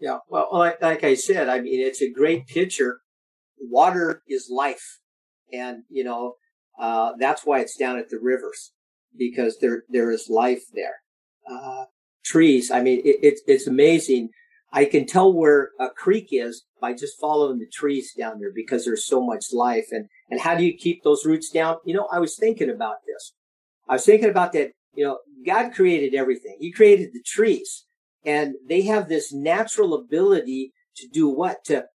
[0.00, 3.00] Yeah, well, like, like I said, I mean, it's a great picture.
[3.58, 4.98] Water is life.
[5.52, 6.34] And, you know,
[6.80, 8.72] uh, that's why it's down at the rivers
[9.16, 10.96] because there, there is life there.
[11.50, 11.84] Uh,
[12.24, 12.70] trees.
[12.70, 14.30] I mean, it, it's, it's amazing.
[14.72, 18.84] I can tell where a creek is by just following the trees down there because
[18.84, 19.86] there's so much life.
[19.90, 21.76] And, and how do you keep those roots down?
[21.84, 23.34] You know, I was thinking about this.
[23.88, 24.72] I was thinking about that.
[24.94, 26.56] You know, God created everything.
[26.58, 27.84] He created the trees
[28.24, 31.64] and they have this natural ability to do what?
[31.66, 31.86] To,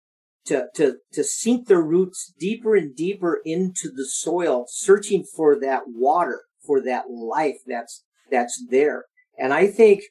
[0.45, 5.83] to, to, to sink their roots deeper and deeper into the soil, searching for that
[5.87, 9.05] water, for that life that's, that's there.
[9.37, 10.03] And I think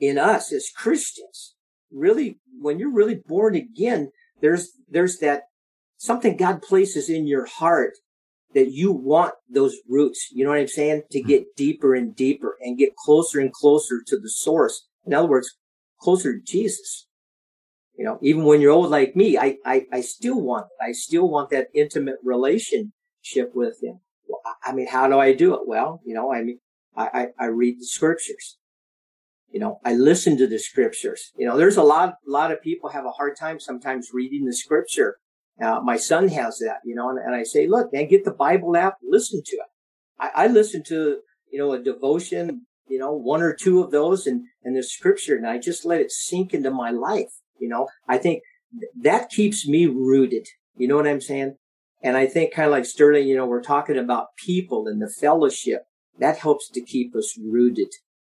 [0.00, 1.53] in us as Christians,
[1.94, 5.44] really, when you're really born again, there's, there's that
[5.96, 7.92] something God places in your heart
[8.54, 10.28] that you want those roots.
[10.32, 11.02] You know what I'm saying?
[11.10, 11.28] To hmm.
[11.28, 14.86] get deeper and deeper and get closer and closer to the source.
[15.06, 15.56] In other words,
[16.00, 17.06] closer to Jesus.
[17.96, 21.28] You know, even when you're old like me, I, I, I still want, I still
[21.28, 24.00] want that intimate relationship with him.
[24.26, 25.60] Well, I mean, how do I do it?
[25.66, 26.58] Well, you know, I mean,
[26.96, 28.58] I, I, I read the scriptures.
[29.54, 31.30] You know, I listen to the scriptures.
[31.36, 34.46] You know, there's a lot, a lot of people have a hard time sometimes reading
[34.46, 35.18] the scripture.
[35.62, 38.32] Uh, my son has that, you know, and, and, I say, look, man, get the
[38.32, 39.66] Bible app, listen to it.
[40.18, 41.20] I, I listen to,
[41.52, 45.36] you know, a devotion, you know, one or two of those and, and the scripture,
[45.36, 47.30] and I just let it sink into my life.
[47.60, 48.42] You know, I think
[48.72, 50.48] th- that keeps me rooted.
[50.76, 51.54] You know what I'm saying?
[52.02, 55.08] And I think kind of like Sterling, you know, we're talking about people and the
[55.08, 55.82] fellowship
[56.18, 57.92] that helps to keep us rooted.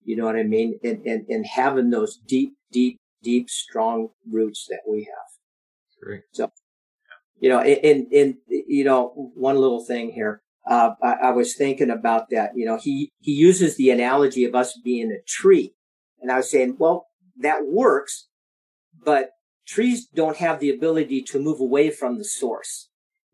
[0.05, 0.79] You know what I mean?
[0.85, 6.03] And, and, and having those deep, deep, deep, strong roots that we have.
[6.03, 6.23] Great.
[6.33, 6.53] So,
[7.41, 10.43] you know, and, and, you know, one little thing here.
[10.67, 12.53] Uh, I, I, was thinking about that.
[12.55, 15.75] You know, he, he uses the analogy of us being a tree.
[16.23, 17.09] And I was saying, well,
[17.41, 18.29] that works,
[19.05, 19.31] but
[19.67, 22.89] trees don't have the ability to move away from the source.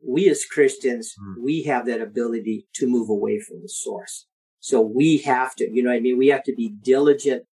[0.04, 1.42] We as Christians, mm.
[1.42, 4.26] we have that ability to move away from the source.
[4.60, 6.18] So we have to, you know what I mean?
[6.18, 7.44] We have to be diligent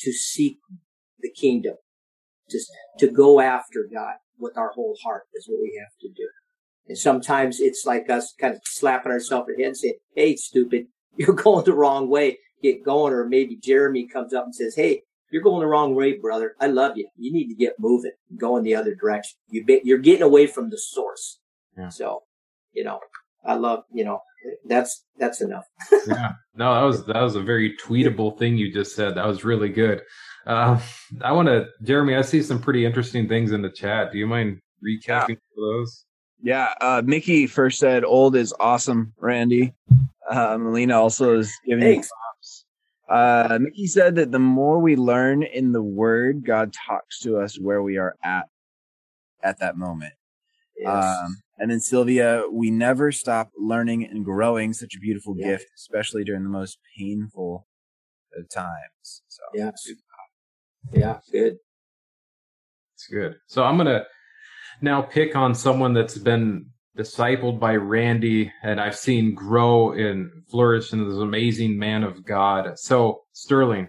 [0.00, 0.58] to seek
[1.20, 1.74] the kingdom,
[2.50, 2.58] to,
[3.00, 6.28] to go after God with our whole heart is what we have to do.
[6.88, 10.36] And sometimes it's like us kind of slapping ourselves in the head and saying, Hey,
[10.36, 10.86] stupid,
[11.16, 12.38] you're going the wrong way.
[12.62, 13.12] Get going.
[13.12, 16.54] Or maybe Jeremy comes up and says, Hey, you're going the wrong way, brother.
[16.60, 17.08] I love you.
[17.16, 19.36] You need to get moving, go in the other direction.
[19.48, 21.40] You be, you're getting away from the source.
[21.76, 21.88] Yeah.
[21.88, 22.22] So,
[22.72, 23.00] you know,
[23.46, 24.20] I love, you know,
[24.64, 25.66] that's that's enough.
[26.06, 29.14] yeah, no, that was that was a very tweetable thing you just said.
[29.14, 30.02] That was really good.
[30.46, 30.80] Uh,
[31.22, 32.14] I want to, Jeremy.
[32.14, 34.12] I see some pretty interesting things in the chat.
[34.12, 35.56] Do you mind recapping yeah.
[35.56, 36.04] those?
[36.42, 39.74] Yeah, uh, Mickey first said, "Old is awesome." Randy,
[40.30, 42.08] uh, Melina also is giving Thanks.
[42.08, 42.64] props.
[43.08, 47.58] Uh, Mickey said that the more we learn in the Word, God talks to us
[47.58, 48.48] where we are at
[49.42, 50.12] at that moment.
[50.76, 51.04] Yes.
[51.04, 54.72] Um, and then Sylvia, we never stop learning and growing.
[54.72, 55.52] Such a beautiful yeah.
[55.52, 57.66] gift, especially during the most painful
[58.36, 59.22] of times.
[59.28, 59.70] So yeah,
[60.92, 61.56] yeah, good.
[62.94, 63.36] It's good.
[63.46, 64.04] So I'm gonna
[64.80, 70.92] now pick on someone that's been discipled by Randy and I've seen grow and flourish
[70.92, 72.78] into this amazing man of God.
[72.78, 73.88] So Sterling,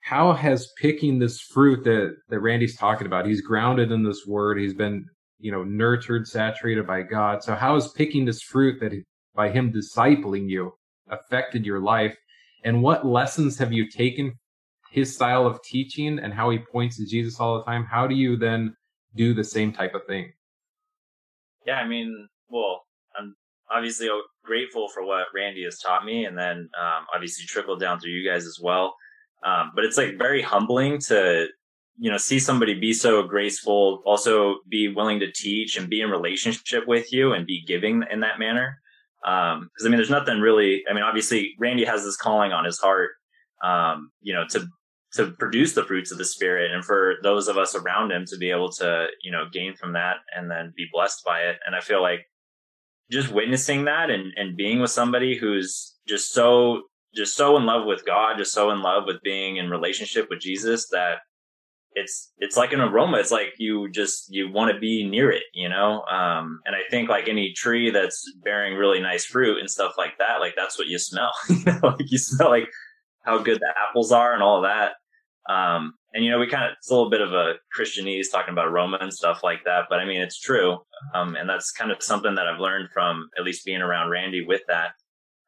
[0.00, 4.58] how has picking this fruit that, that Randy's talking about, he's grounded in this word,
[4.58, 5.06] he's been
[5.40, 7.42] you know, nurtured, saturated by God.
[7.42, 8.92] So how has picking this fruit that
[9.34, 10.72] by him discipling you
[11.08, 12.16] affected your life?
[12.64, 14.34] And what lessons have you taken
[14.90, 17.84] his style of teaching and how he points to Jesus all the time?
[17.84, 18.74] How do you then
[19.14, 20.32] do the same type of thing?
[21.66, 22.82] Yeah, I mean, well,
[23.16, 23.34] I'm
[23.70, 24.08] obviously
[24.44, 28.28] grateful for what Randy has taught me, and then um, obviously trickled down through you
[28.28, 28.94] guys as well.
[29.44, 31.46] Um, but it's like very humbling to
[32.00, 36.08] you know, see somebody be so graceful, also be willing to teach and be in
[36.08, 38.80] relationship with you and be giving in that manner.
[39.26, 42.64] Um, cause I mean, there's nothing really, I mean, obviously Randy has this calling on
[42.64, 43.10] his heart,
[43.62, 44.66] um, you know, to,
[45.12, 48.38] to produce the fruits of the spirit and for those of us around him to
[48.38, 51.58] be able to, you know, gain from that and then be blessed by it.
[51.66, 52.20] And I feel like
[53.10, 56.84] just witnessing that and, and being with somebody who's just so,
[57.14, 60.40] just so in love with God, just so in love with being in relationship with
[60.40, 61.18] Jesus that
[61.94, 65.42] it's it's like an aroma it's like you just you want to be near it
[65.54, 69.68] you know um and i think like any tree that's bearing really nice fruit and
[69.68, 72.68] stuff like that like that's what you smell you know like you smell like
[73.24, 74.92] how good the apples are and all that.
[75.48, 78.52] Um, and you know, we kind of, it's a little bit of a Christianese talking
[78.52, 80.78] about aroma and stuff like that, but I mean, it's true.
[81.14, 84.44] Um, and that's kind of something that I've learned from at least being around Randy
[84.44, 84.90] with that.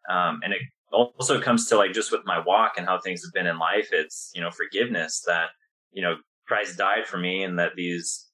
[0.08, 0.62] Um, and it
[0.92, 3.88] also comes to like just with my walk and how things have been in life.
[3.92, 5.50] It's, you know, forgiveness that,
[5.92, 6.16] you know,
[6.52, 8.28] Christ died for me and that these,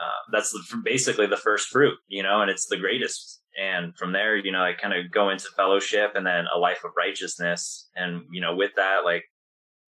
[0.00, 0.52] uh, that's
[0.84, 3.40] basically the first fruit, you know, and it's the greatest.
[3.60, 6.82] And from there, you know, I kind of go into fellowship and then a life
[6.84, 7.88] of righteousness.
[7.94, 9.22] And, you know, with that, like,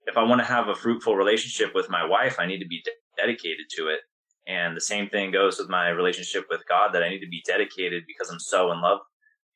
[0.06, 2.80] if I want to have a fruitful relationship with my wife, I need to be
[2.84, 4.00] de- dedicated to it.
[4.46, 7.42] And the same thing goes with my relationship with God that I need to be
[7.46, 9.00] dedicated because I'm so in love.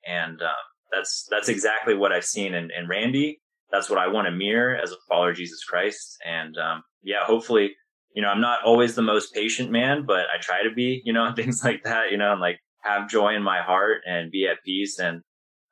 [0.06, 3.40] And um, that's that's exactly what I've seen in, in Randy.
[3.70, 6.16] That's what I want to mirror as a follower of Jesus Christ.
[6.26, 7.72] And um, yeah, hopefully,
[8.14, 11.12] you know, I'm not always the most patient man, but I try to be, you
[11.12, 14.46] know, things like that, you know, and like have joy in my heart and be
[14.46, 14.98] at peace.
[14.98, 15.22] And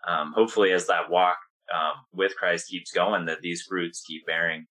[0.06, 1.38] um, hopefully, as that walk
[1.74, 4.66] um, with Christ keeps going, that these fruits keep bearing,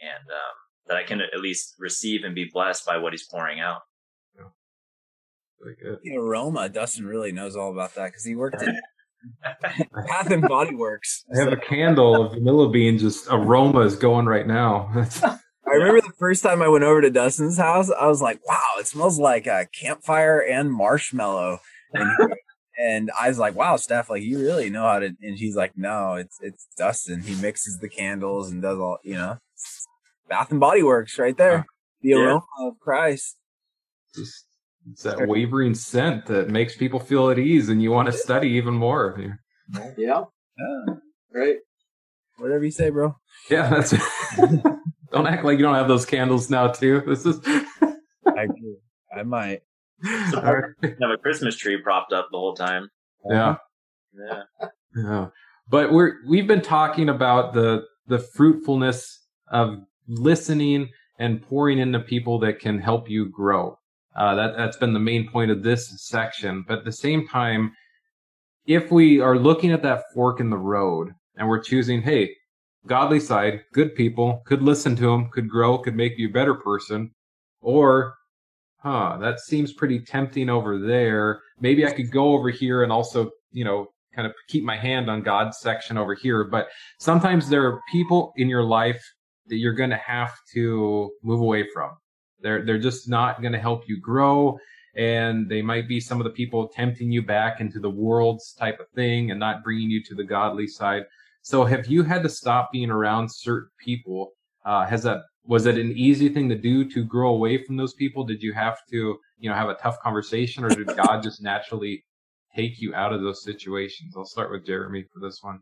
[0.00, 0.54] and um,
[0.86, 3.80] that I can at least receive and be blessed by what He's pouring out.
[4.36, 4.48] Yeah.
[5.60, 5.98] Really good.
[6.02, 8.78] The aroma, Dustin really knows all about that because he worked in
[9.42, 11.24] Bath and Body Works.
[11.34, 14.90] I have a candle of vanilla bean, just aromas going right now.
[15.74, 18.60] I remember the first time I went over to Dustin's house, I was like, wow,
[18.78, 21.60] it smells like a campfire and marshmallow.
[21.92, 22.34] And,
[22.78, 25.06] and I was like, wow, Steph, like you really know how to.
[25.06, 27.22] And he's like, no, it's it's Dustin.
[27.22, 29.38] He mixes the candles and does all, you know,
[30.28, 31.66] Bath and Body Works right there.
[32.02, 32.16] The yeah.
[32.16, 33.36] aroma of Christ.
[34.14, 34.46] Just
[34.90, 38.50] it's that wavering scent that makes people feel at ease and you want to study
[38.50, 39.08] even more.
[39.08, 39.32] Of you.
[39.96, 40.24] Yeah.
[40.58, 40.94] yeah.
[41.32, 41.56] Right.
[42.36, 43.16] Whatever you say, bro.
[43.50, 43.94] Yeah, that's
[45.12, 47.02] Don't act like you don't have those candles now too.
[47.06, 47.40] This is
[48.26, 48.76] I do.
[49.16, 49.62] I might.
[50.30, 52.90] So have a Christmas tree propped up the whole time.
[53.30, 53.56] Yeah.
[54.12, 54.42] Yeah.
[54.96, 55.26] Yeah.
[55.68, 59.78] But we're we've been talking about the the fruitfulness of
[60.08, 63.78] listening and pouring into people that can help you grow.
[64.16, 66.64] Uh, that that's been the main point of this section.
[66.66, 67.72] But at the same time,
[68.66, 72.34] if we are looking at that fork in the road and we're choosing, hey,
[72.86, 76.54] godly side, good people, could listen to them, could grow, could make you a better
[76.54, 77.10] person,
[77.60, 78.14] or
[78.78, 81.40] huh, that seems pretty tempting over there.
[81.58, 85.10] Maybe I could go over here and also, you know, kind of keep my hand
[85.10, 86.44] on God's section over here.
[86.44, 86.68] But
[86.98, 89.02] sometimes there are people in your life
[89.46, 91.90] that you're going to have to move away from.
[92.40, 94.58] They're they're just not going to help you grow,
[94.96, 98.80] and they might be some of the people tempting you back into the world's type
[98.80, 101.04] of thing and not bringing you to the godly side.
[101.44, 104.30] So, have you had to stop being around certain people?
[104.64, 107.92] Uh, has that was it an easy thing to do to grow away from those
[107.92, 108.24] people?
[108.24, 112.02] Did you have to you know have a tough conversation, or did God just naturally
[112.56, 114.14] take you out of those situations?
[114.16, 115.60] I'll start with Jeremy for this one.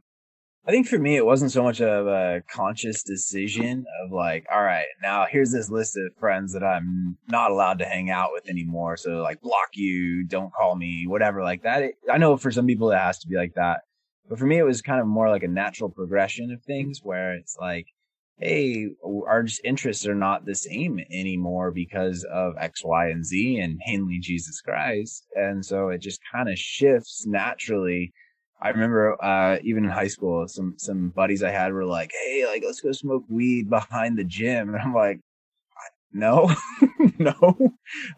[0.64, 4.62] I think for me, it wasn't so much of a conscious decision of like, all
[4.62, 8.48] right, now here's this list of friends that I'm not allowed to hang out with
[8.48, 8.96] anymore.
[8.96, 11.82] So like, block you, don't call me, whatever, like that.
[11.82, 13.80] It, I know for some people it has to be like that,
[14.28, 17.34] but for me, it was kind of more like a natural progression of things where
[17.34, 17.86] it's like,
[18.38, 23.80] hey, our interests are not the same anymore because of X, Y, and Z and
[23.86, 28.12] mainly Jesus Christ, and so it just kind of shifts naturally
[28.62, 32.46] I remember uh, even in high school, some some buddies I had were like, "Hey,
[32.46, 35.18] like let's go smoke weed behind the gym," and I'm like,
[36.12, 36.54] "No,
[37.18, 37.56] no,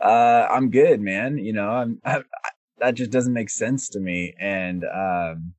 [0.02, 1.38] uh, I'm good, man.
[1.38, 5.54] You know, I'm I, I, that just doesn't make sense to me." And um,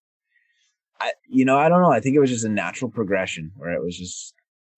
[0.99, 1.91] I, you know, I don't know.
[1.91, 4.33] I think it was just a natural progression where it was just.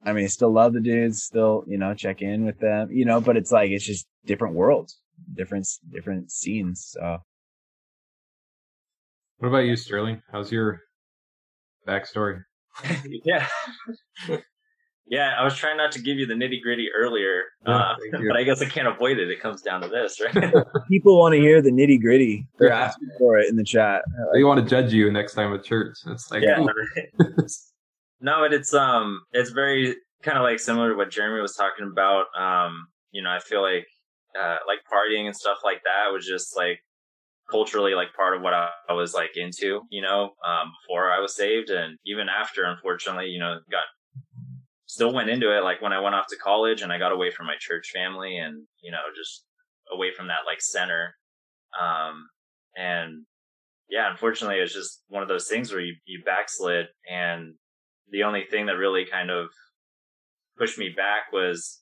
[0.05, 3.03] I mean, I still love the dudes, still, you know, check in with them, you
[3.03, 4.99] know, but it's like it's just different worlds,
[5.34, 6.86] different different scenes.
[6.91, 7.18] So
[9.39, 10.22] what about you, Sterling?
[10.32, 10.82] How's your
[11.88, 12.43] backstory?
[13.24, 13.47] yeah.
[15.10, 18.43] Yeah, I was trying not to give you the nitty gritty earlier, uh, but I
[18.43, 19.30] guess I can't avoid it.
[19.30, 20.53] It comes down to this, right?
[20.89, 22.45] People want to hear the nitty gritty.
[22.60, 22.86] They're yeah.
[22.86, 24.03] asking for it in the chat.
[24.34, 25.97] They want to judge you next time at church.
[26.08, 26.58] It's like, yeah.
[28.20, 31.89] no, but it's um, it's very kind of like similar to what Jeremy was talking
[31.89, 32.26] about.
[32.38, 33.88] Um, you know, I feel like
[34.39, 36.80] uh, like partying and stuff like that was just like
[37.49, 41.20] culturally like part of what I, I was like into, you know, um, before I
[41.20, 43.84] was saved and even after, unfortunately, you know, got
[44.88, 45.64] still went into it.
[45.64, 48.38] Like when I went off to college and I got away from my church family
[48.38, 49.46] and, you know, just
[49.94, 51.16] away from that like center.
[51.80, 52.28] Um,
[52.76, 53.26] and
[53.90, 56.88] yeah, unfortunately, it's just one of those things where you, you backslid.
[57.10, 57.54] And
[58.10, 59.50] the only thing that really kind of
[60.58, 61.82] pushed me back was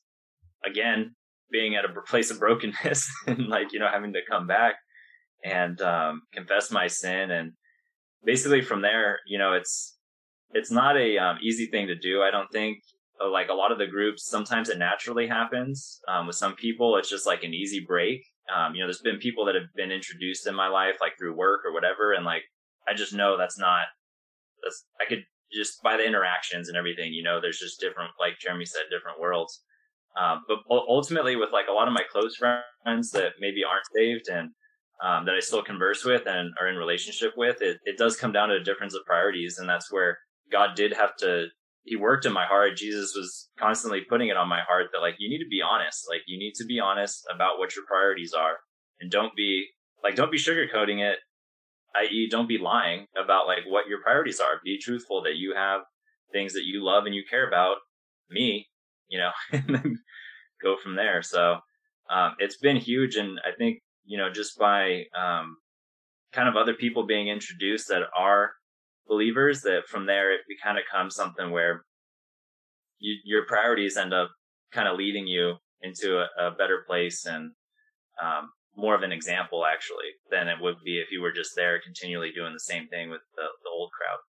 [0.66, 1.16] again,
[1.52, 4.76] being at a place of brokenness and like, you know, having to come back
[5.44, 7.30] and um, confess my sin.
[7.30, 7.52] And
[8.24, 9.96] basically from there, you know, it's
[10.52, 12.22] it's not a um, easy thing to do.
[12.22, 12.80] I don't think
[13.32, 16.02] like a lot of the groups, sometimes it naturally happens.
[16.08, 18.26] Um, with some people, it's just like an easy break.
[18.56, 21.36] Um, you know, there's been people that have been introduced in my life, like through
[21.36, 22.14] work or whatever.
[22.14, 22.44] And like,
[22.88, 23.86] I just know that's not,
[24.64, 28.34] that's, I could just by the interactions and everything, you know, there's just different, like
[28.40, 29.64] Jeremy said, different worlds.
[30.20, 34.28] Um, but ultimately with like a lot of my close friends that maybe aren't saved
[34.30, 34.52] and,
[35.04, 38.32] um, that I still converse with and are in relationship with, it, it does come
[38.32, 39.58] down to a difference of priorities.
[39.58, 40.18] And that's where
[40.52, 41.48] God did have to
[41.86, 42.76] he worked in my heart.
[42.76, 46.08] Jesus was constantly putting it on my heart that like you need to be honest.
[46.10, 48.58] Like you need to be honest about what your priorities are
[49.00, 49.68] and don't be
[50.04, 51.20] like don't be sugarcoating it,
[51.96, 52.28] i.e.
[52.30, 54.60] don't be lying about like what your priorities are.
[54.64, 55.82] Be truthful that you have
[56.34, 57.78] things that you love and you care about.
[58.32, 58.68] Me,
[59.08, 60.00] you know, and then
[60.62, 61.22] go from there.
[61.22, 61.58] So
[62.10, 65.58] um, it's been huge, and I think you know just by um,
[66.34, 68.54] kind of other people being introduced that are
[69.08, 71.84] believers that from there it kind of comes something where
[73.00, 74.32] you, your priorities end up
[74.72, 77.52] kind of leading you into a, a better place and
[78.22, 81.80] um, more of an example actually than it would be if you were just there
[81.82, 84.20] continually doing the same thing with the, the old crowd.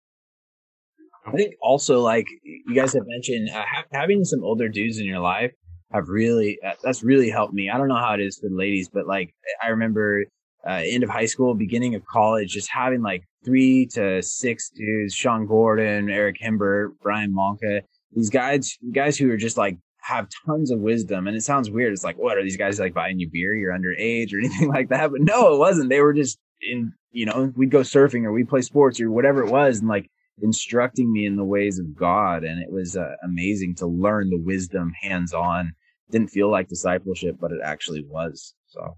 [1.27, 5.07] I think also like you guys have mentioned uh, ha- having some older dudes in
[5.07, 5.53] your life
[5.93, 7.70] have really uh, that's really helped me.
[7.70, 10.24] I don't know how it is for the ladies, but like I remember
[10.66, 15.14] uh, end of high school, beginning of college, just having like three to six dudes,
[15.14, 17.82] Sean Gordon, Eric Himbert, Brian Monka,
[18.12, 21.26] these guys, guys who are just like have tons of wisdom.
[21.26, 21.92] And it sounds weird.
[21.92, 23.54] It's like, what are these guys like buying you beer?
[23.54, 25.11] You're underage or anything like that.
[25.11, 25.90] But no, it wasn't.
[25.90, 29.44] They were just in, you know, we'd go surfing or we'd play sports or whatever
[29.44, 29.80] it was.
[29.80, 30.11] And like
[30.42, 32.44] instructing me in the ways of God.
[32.44, 35.72] And it was uh, amazing to learn the wisdom hands on.
[36.11, 38.54] Didn't feel like discipleship, but it actually was.
[38.68, 38.96] So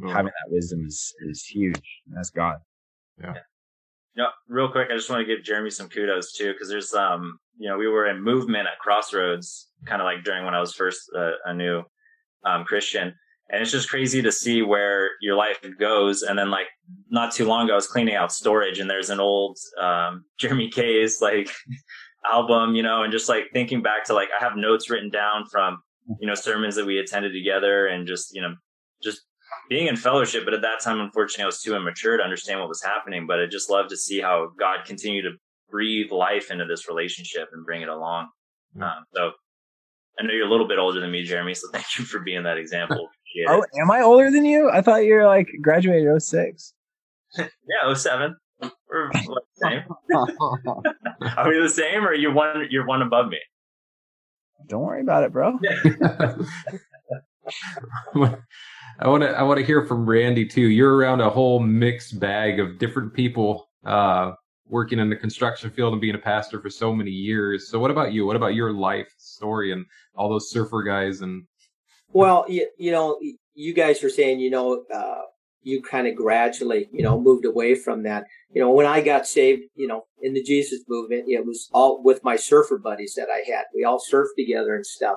[0.00, 0.10] mm.
[0.10, 2.00] having that wisdom is is huge.
[2.08, 2.56] That's God.
[3.20, 3.32] Yeah.
[3.34, 3.40] yeah.
[4.14, 6.94] You know, real quick, I just want to give Jeremy some kudos too, because there's
[6.94, 10.60] um, you know, we were in movement at Crossroads, kind of like during when I
[10.60, 11.82] was first uh, a new
[12.44, 13.14] um, Christian,
[13.50, 16.22] and it's just crazy to see where your life goes.
[16.22, 16.66] And then like
[17.10, 20.70] not too long ago, I was cleaning out storage, and there's an old um, Jeremy
[20.70, 21.50] K's like
[22.32, 25.46] album, you know, and just like thinking back to like I have notes written down
[25.46, 25.78] from
[26.20, 28.54] you know sermons that we attended together, and just you know
[29.02, 29.22] just
[29.68, 32.68] being in fellowship, but at that time, unfortunately, I was too immature to understand what
[32.68, 33.26] was happening.
[33.26, 35.32] But I just love to see how God continued to
[35.70, 38.28] breathe life into this relationship and bring it along.
[38.76, 38.82] Mm-hmm.
[38.82, 39.32] Um, so
[40.18, 41.54] I know you're a little bit older than me, Jeremy.
[41.54, 43.08] So thank you for being that example.
[43.48, 44.70] oh, am I older than you?
[44.70, 46.74] I thought you were like graduated 06.
[47.38, 48.36] yeah, 07.
[48.88, 49.82] We're the same.
[51.36, 52.68] Are we the same, or you one?
[52.70, 53.38] You're one above me.
[54.66, 55.58] Don't worry about it, bro.
[58.98, 60.68] I want to I want to hear from Randy too.
[60.68, 64.32] You're around a whole mixed bag of different people uh,
[64.68, 67.68] working in the construction field and being a pastor for so many years.
[67.68, 68.26] So what about you?
[68.26, 69.84] What about your life story and
[70.14, 71.44] all those surfer guys and
[72.08, 73.18] Well, you, you know,
[73.54, 75.22] you guys are saying, you know, uh,
[75.62, 78.24] you kind of gradually, you know, moved away from that.
[78.50, 82.02] You know, when I got saved, you know, in the Jesus movement, it was all
[82.02, 83.64] with my surfer buddies that I had.
[83.74, 85.16] We all surfed together and stuff.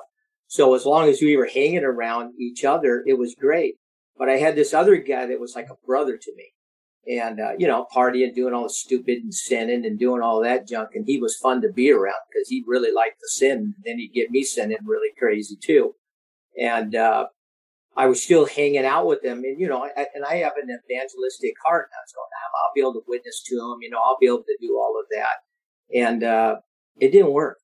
[0.50, 3.76] So as long as we were hanging around each other, it was great.
[4.18, 6.52] But I had this other guy that was like a brother to me
[7.06, 10.66] and, uh, you know, partying, doing all the stupid and sinning and doing all that
[10.66, 10.90] junk.
[10.94, 13.74] And he was fun to be around because he really liked to sin.
[13.84, 15.94] Then he'd get me sinning really crazy too.
[16.60, 17.26] And, uh,
[17.96, 19.44] I was still hanging out with them.
[19.44, 21.90] And, you know, I, and I have an evangelistic heart.
[21.92, 22.26] And I was going,
[22.66, 23.78] I'll be able to witness to them.
[23.82, 25.96] You know, I'll be able to do all of that.
[25.96, 26.56] And, uh,
[26.98, 27.59] it didn't work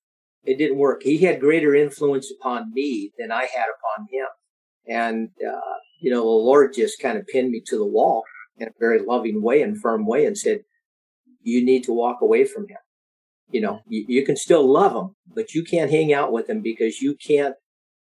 [0.47, 1.03] it didn't work.
[1.03, 4.27] He had greater influence upon me than I had upon him.
[4.89, 8.23] And, uh, you know, the Lord just kind of pinned me to the wall
[8.59, 10.61] in a very loving way and firm way and said,
[11.43, 12.79] you need to walk away from him.
[13.51, 16.63] You know, you, you can still love him, but you can't hang out with him
[16.63, 17.55] because you can't,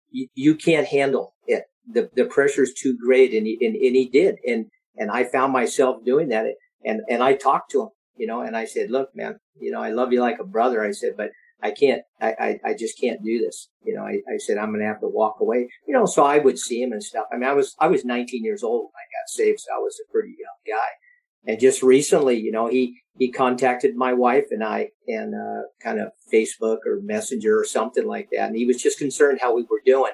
[0.09, 1.63] you, you can't handle it.
[1.91, 3.33] The, the pressure is too great.
[3.33, 4.35] And he, and, and he did.
[4.45, 4.65] And,
[4.97, 6.45] and I found myself doing that.
[6.83, 9.81] And, and I talked to him, you know, and I said, look, man, you know,
[9.81, 10.83] I love you like a brother.
[10.83, 11.29] I said, but
[11.61, 13.69] I can't, I, I, I, just can't do this.
[13.83, 16.23] You know, I, I said, I'm going to have to walk away, you know, so
[16.23, 17.25] I would see him and stuff.
[17.31, 19.59] I mean, I was, I was 19 years old when I got saved.
[19.59, 21.51] So I was a pretty young guy.
[21.51, 25.99] And just recently, you know, he, he contacted my wife and I and, uh, kind
[25.99, 28.47] of Facebook or messenger or something like that.
[28.47, 30.13] And he was just concerned how we were doing,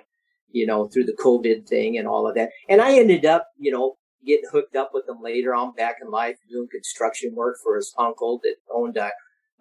[0.51, 2.49] you know, through the COVID thing and all of that.
[2.69, 3.95] And I ended up, you know,
[4.25, 7.93] getting hooked up with him later on back in life, doing construction work for his
[7.97, 9.11] uncle that owned a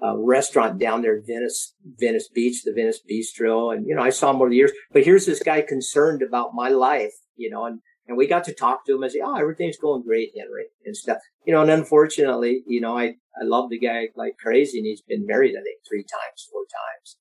[0.02, 3.74] uh, restaurant down there, in Venice, Venice Beach, the Venice Bistro.
[3.74, 6.54] And, you know, I saw him over the years, but here's this guy concerned about
[6.54, 9.34] my life, you know, and And we got to talk to him and say, "Oh,
[9.34, 11.18] everything's going great, Henry," and stuff.
[11.44, 15.02] You know, and unfortunately, you know, I I love the guy like crazy, and he's
[15.02, 17.16] been married, I think, three times, four times.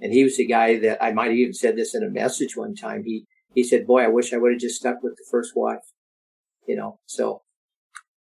[0.00, 2.56] And he was the guy that I might have even said this in a message
[2.56, 3.02] one time.
[3.04, 5.86] He he said, "Boy, I wish I would have just stuck with the first wife."
[6.68, 7.42] You know, so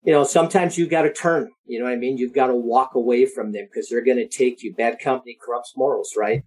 [0.08, 1.52] you know, sometimes you've got to turn.
[1.66, 2.18] You know what I mean?
[2.18, 4.74] You've got to walk away from them because they're going to take you.
[4.74, 6.44] Bad company corrupts morals, right?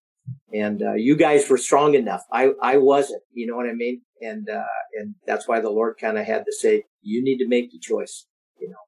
[0.50, 2.22] And uh, you guys were strong enough.
[2.32, 3.22] I I wasn't.
[3.34, 4.00] You know what I mean?
[4.22, 7.48] And uh, and that's why the Lord kind of had to say, "You need to
[7.48, 8.26] make the choice."
[8.58, 8.82] You know,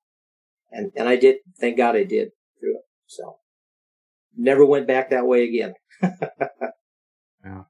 [0.71, 1.37] and and I did.
[1.61, 2.85] Thank God I did through it.
[3.09, 3.37] So
[4.39, 5.75] never went back that way again.
[7.45, 7.65] yeah,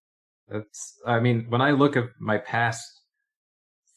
[0.48, 1.00] that's.
[1.05, 3.01] I mean, when I look at my past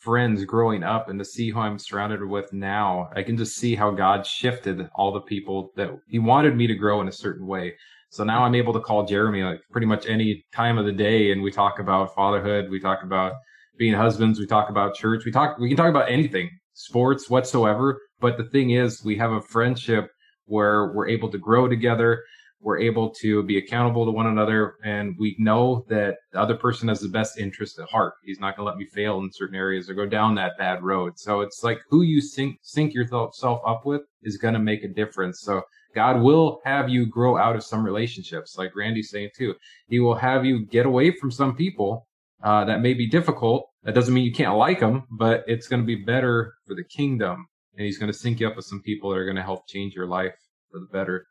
[0.05, 3.75] friends growing up and to see who I'm surrounded with now, I can just see
[3.75, 7.47] how God shifted all the people that He wanted me to grow in a certain
[7.47, 7.73] way.
[8.11, 11.31] So now I'm able to call Jeremy like pretty much any time of the day,
[11.31, 13.33] and we talk about fatherhood, we talk about
[13.77, 17.99] being husbands, we talk about church, we talk, we can talk about anything, sports whatsoever.
[18.19, 20.11] But the thing is, we have a friendship
[20.45, 22.21] where we're able to grow together
[22.65, 26.87] we're able to be accountable to one another and we know that the other person
[26.87, 28.15] has the best interest at heart.
[28.23, 30.81] He's not going to let me fail in certain areas or go down that bad
[30.81, 31.19] road.
[31.19, 34.87] So it's like who you sync sync yourself up with is going to make a
[34.87, 35.41] difference.
[35.41, 35.61] So
[35.93, 39.53] god will have you grow out of some relationships like randy's saying too.
[39.87, 42.07] He will have you get away from some people
[42.43, 43.69] uh, that may be difficult.
[43.83, 46.83] That doesn't mean you can't like them but it's going to be better for the
[46.83, 47.45] kingdom
[47.77, 49.67] and he's going to sync you up with some people that are going to help
[49.67, 50.33] change your life
[50.71, 51.27] for the better.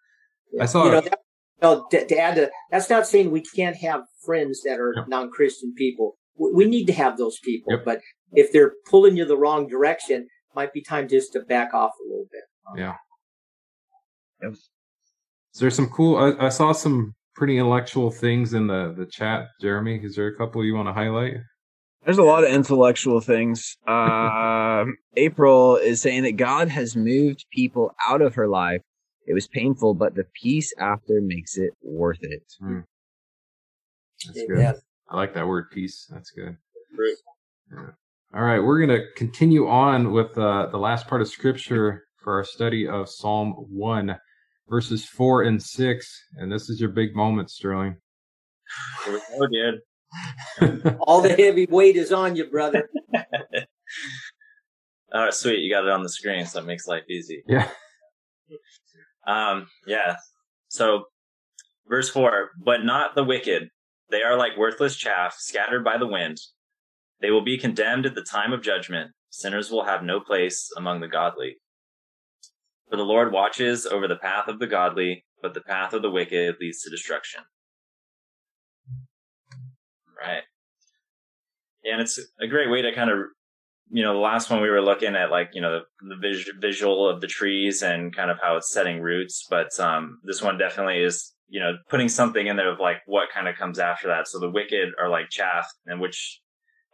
[0.60, 0.84] I saw.
[0.84, 1.23] You know, that,
[1.60, 5.08] well, to, to, add to that's not saying we can't have friends that are yep.
[5.08, 6.16] non-Christian people.
[6.36, 7.84] We, we, need to have those people, yep.
[7.84, 8.00] but
[8.32, 12.08] if they're pulling you the wrong direction, might be time just to back off a
[12.08, 12.42] little bit.
[12.80, 12.94] Yeah.
[14.42, 14.52] Yep.
[14.52, 16.16] Is there some cool?
[16.16, 19.46] I, I saw some pretty intellectual things in the the chat.
[19.60, 21.34] Jeremy, is there a couple you want to highlight?
[22.04, 23.76] There's a lot of intellectual things.
[23.88, 24.84] Uh,
[25.16, 28.82] April is saying that God has moved people out of her life
[29.26, 32.42] it was painful, but the peace after makes it worth it.
[32.62, 32.84] Mm.
[34.26, 34.74] That's good.
[35.08, 36.06] I like that word, peace.
[36.10, 36.56] That's good.
[37.72, 37.90] Yeah.
[38.34, 42.34] All right, we're going to continue on with uh, the last part of Scripture for
[42.34, 44.16] our study of Psalm 1,
[44.68, 46.22] verses 4 and 6.
[46.36, 47.96] And this is your big moment, Sterling.
[49.06, 49.80] Oh, dude.
[51.00, 52.88] All the heavy weight is on you, brother.
[55.12, 55.60] All right, sweet.
[55.60, 57.44] You got it on the screen, so it makes life easy.
[57.46, 57.68] Yeah.
[59.26, 60.16] Um, yeah.
[60.68, 61.04] So,
[61.88, 63.68] verse 4 But not the wicked.
[64.10, 66.38] They are like worthless chaff scattered by the wind.
[67.20, 69.12] They will be condemned at the time of judgment.
[69.30, 71.56] Sinners will have no place among the godly.
[72.90, 76.10] For the Lord watches over the path of the godly, but the path of the
[76.10, 77.40] wicked leads to destruction.
[80.16, 80.42] Right.
[81.84, 83.18] And it's a great way to kind of
[83.90, 86.50] you know, the last one we were looking at like, you know, the, the vis-
[86.60, 89.46] visual of the trees and kind of how it's setting roots.
[89.48, 93.28] But um, this one definitely is, you know, putting something in there of like what
[93.32, 94.26] kind of comes after that.
[94.26, 96.40] So the wicked are like chaff, and which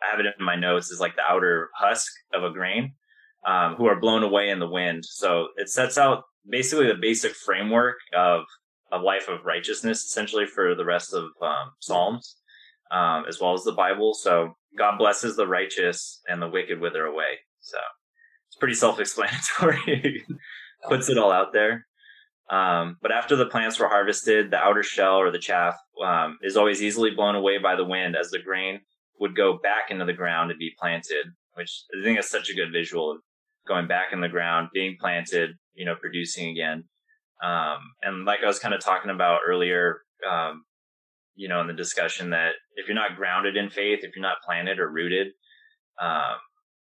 [0.03, 2.95] I have it in my notes is like the outer husk of a grain,
[3.47, 5.05] um, who are blown away in the wind.
[5.05, 8.43] So it sets out basically the basic framework of
[8.93, 12.37] a life of righteousness, essentially for the rest of um, Psalms,
[12.91, 14.15] um, as well as the Bible.
[14.15, 17.39] So God blesses the righteous and the wicked wither away.
[17.61, 17.79] So
[18.49, 20.25] it's pretty self-explanatory.
[20.89, 21.87] Puts it all out there.
[22.51, 26.57] Um, but after the plants were harvested, the outer shell or the chaff um, is
[26.57, 28.81] always easily blown away by the wind as the grain
[29.21, 32.55] would go back into the ground and be planted, which I think is such a
[32.55, 33.19] good visual of
[33.69, 36.85] going back in the ground, being planted, you know, producing again.
[37.43, 40.65] Um, and like I was kind of talking about earlier, um,
[41.35, 44.43] you know, in the discussion that if you're not grounded in faith, if you're not
[44.45, 45.29] planted or rooted,
[46.01, 46.37] um,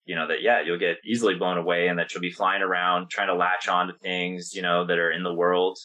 [0.06, 3.10] you know, that, yeah, you'll get easily blown away and that you'll be flying around
[3.10, 5.78] trying to latch on to things, you know, that are in the world,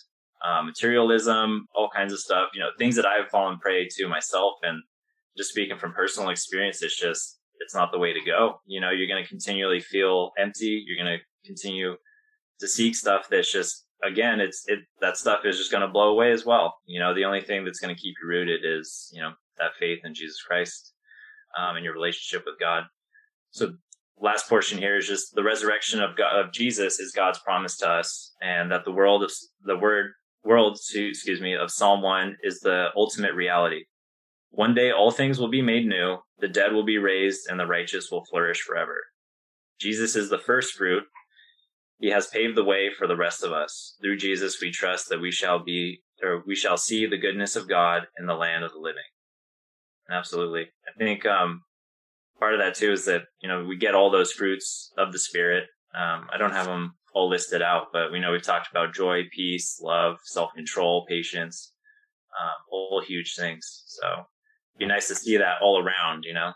[0.47, 4.55] um, materialism, all kinds of stuff, you know, things that I've fallen prey to myself.
[4.63, 4.83] And
[5.37, 8.61] just speaking from personal experience, it's just, it's not the way to go.
[8.67, 10.85] You know, you're going to continually feel empty.
[10.87, 11.97] You're going to continue
[12.61, 16.11] to seek stuff that's just again, it's it that stuff is just going to blow
[16.11, 16.77] away as well.
[16.87, 19.73] You know, the only thing that's going to keep you rooted is you know that
[19.79, 20.93] faith in Jesus Christ
[21.59, 22.85] um, and your relationship with God.
[23.51, 23.73] So,
[24.21, 27.89] last portion here is just the resurrection of God, of Jesus is God's promise to
[27.89, 29.33] us, and that the world of
[29.65, 30.13] the word
[30.45, 33.85] world to excuse me of Psalm one is the ultimate reality.
[34.51, 37.67] One day all things will be made new, the dead will be raised, and the
[37.67, 39.05] righteous will flourish forever.
[39.79, 41.05] Jesus is the first fruit,
[41.99, 43.97] he has paved the way for the rest of us.
[44.01, 47.69] Through Jesus, we trust that we shall be, or we shall see the goodness of
[47.69, 49.03] God in the land of the living.
[50.11, 50.63] Absolutely.
[50.63, 51.63] I think, um,
[52.39, 55.19] part of that too is that you know we get all those fruits of the
[55.19, 55.65] spirit.
[55.95, 59.23] Um, I don't have them all listed out, but we know we've talked about joy,
[59.33, 61.73] peace, love, self control, patience,
[62.41, 63.83] um, all huge things.
[63.87, 66.53] So it'd be nice to see that all around, you know.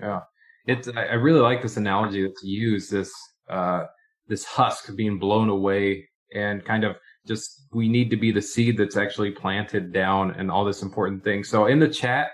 [0.00, 0.20] Yeah,
[0.66, 0.88] it's.
[0.88, 2.90] I really like this analogy that's used.
[2.90, 3.12] This
[3.48, 3.84] uh,
[4.32, 8.78] this husk being blown away and kind of just we need to be the seed
[8.78, 11.44] that's actually planted down and all this important thing.
[11.44, 12.30] So in the chat,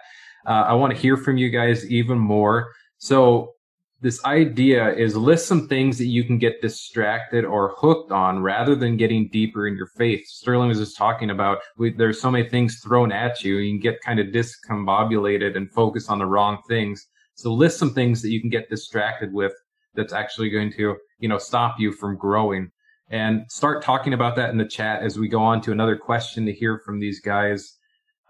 [0.46, 2.70] uh, I want to hear from you guys even more.
[2.98, 3.54] So
[4.00, 8.76] this idea is list some things that you can get distracted or hooked on rather
[8.76, 10.24] than getting deeper in your faith.
[10.28, 13.56] Sterling was just talking about we, there's so many things thrown at you.
[13.56, 17.08] You can get kind of discombobulated and focus on the wrong things.
[17.34, 19.52] So list some things that you can get distracted with
[19.94, 22.70] that's actually going to, you know, stop you from growing
[23.10, 26.44] and start talking about that in the chat as we go on to another question
[26.46, 27.76] to hear from these guys.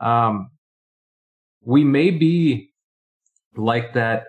[0.00, 0.50] Um,
[1.62, 2.70] we may be
[3.56, 4.26] like that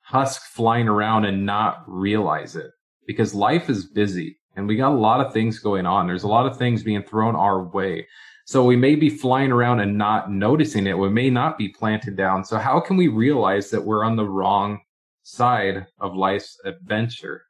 [0.00, 2.70] husk flying around and not realize it
[3.06, 6.06] because life is busy and we got a lot of things going on.
[6.06, 8.06] There's a lot of things being thrown our way.
[8.44, 10.98] So we may be flying around and not noticing it.
[10.98, 12.44] We may not be planted down.
[12.44, 14.80] So how can we realize that we're on the wrong
[15.22, 17.44] side of life's adventure?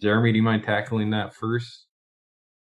[0.00, 1.86] Jeremy, do you mind tackling that first?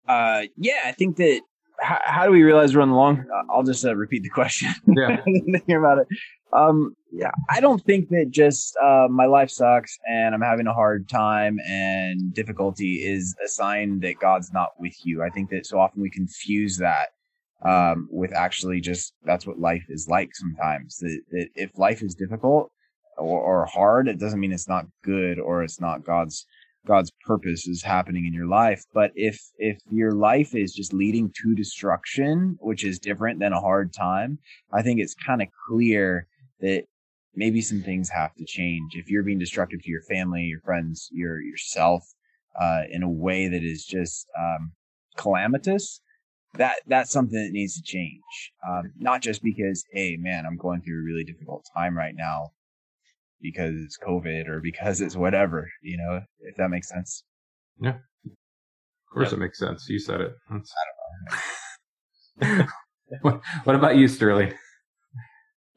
[0.08, 1.42] Uh, yeah, I think that.
[1.80, 3.24] How, how do we realize we're on the long?
[3.50, 4.68] I'll just uh, repeat the question.
[4.86, 5.22] Yeah,
[5.66, 6.08] hear about it.
[6.52, 10.74] Um, yeah, I don't think that just uh, my life sucks and I'm having a
[10.74, 15.22] hard time and difficulty is a sign that God's not with you.
[15.22, 17.08] I think that so often we confuse that
[17.64, 20.98] um, with actually just that's what life is like sometimes.
[20.98, 22.70] That, that if life is difficult
[23.16, 26.46] or, or hard, it doesn't mean it's not good or it's not God's
[26.86, 28.84] God's purpose is happening in your life.
[28.94, 33.60] But if if your life is just leading to destruction, which is different than a
[33.60, 34.38] hard time,
[34.72, 36.26] I think it's kind of clear
[36.60, 36.84] that
[37.34, 38.94] maybe some things have to change.
[38.94, 42.02] If you're being destructive to your family, your friends, your yourself,
[42.58, 44.72] uh, in a way that is just um,
[45.16, 46.00] calamitous,
[46.54, 48.52] that that's something that needs to change.
[48.66, 52.52] Um, not just because, hey, man, I'm going through a really difficult time right now
[53.40, 57.24] because it's COVID or because it's whatever, you know, if that makes sense.
[57.80, 57.96] Yeah.
[58.26, 59.86] Of course, it makes sense.
[59.88, 60.32] You said it.
[60.50, 60.72] That's...
[62.40, 62.66] I don't know.
[63.22, 64.52] what, what about you, Sterling?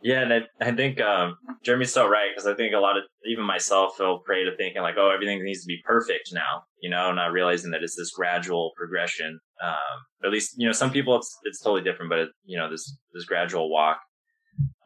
[0.04, 3.04] Yeah, and I, I think um, Jeremy's so right because I think a lot of
[3.26, 6.90] even myself feel prey to thinking like, oh, everything needs to be perfect now, you
[6.90, 9.40] know, not realizing that it's this gradual progression.
[9.64, 12.70] Um, at least you know some people it's it's totally different, but it, you know
[12.70, 13.98] this this gradual walk.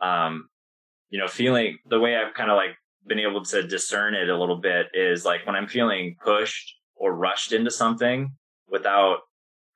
[0.02, 0.50] Um,
[1.10, 2.76] you know, feeling the way I've kind of like
[3.08, 7.16] been able to discern it a little bit is like when I'm feeling pushed or
[7.16, 8.32] rushed into something
[8.68, 9.20] without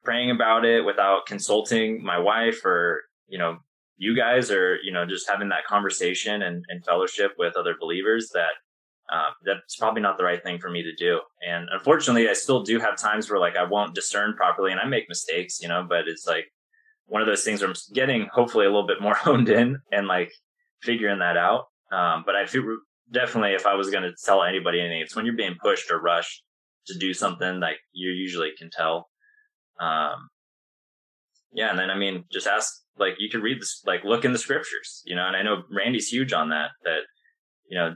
[0.04, 3.58] praying about it, without consulting my wife or, you know,
[3.98, 8.30] you guys or, you know, just having that conversation and, and fellowship with other believers
[8.34, 8.52] that
[9.14, 11.20] uh, that's probably not the right thing for me to do.
[11.48, 14.86] And unfortunately, I still do have times where like I won't discern properly and I
[14.86, 16.46] make mistakes, you know, but it's like
[17.08, 20.08] one of those things where I'm getting hopefully a little bit more honed in and
[20.08, 20.32] like
[20.82, 21.66] figuring that out.
[21.92, 22.64] Um, but I feel
[23.12, 26.02] definitely if I was going to tell anybody anything, it's when you're being pushed or
[26.02, 26.44] rushed
[26.88, 29.10] to do something like you usually can tell.
[29.80, 30.30] Um,
[31.54, 31.70] yeah.
[31.70, 34.40] And then, I mean, just ask, like, you could read this, like, look in the
[34.40, 37.00] scriptures, you know, and I know Randy's huge on that, that,
[37.70, 37.96] you know,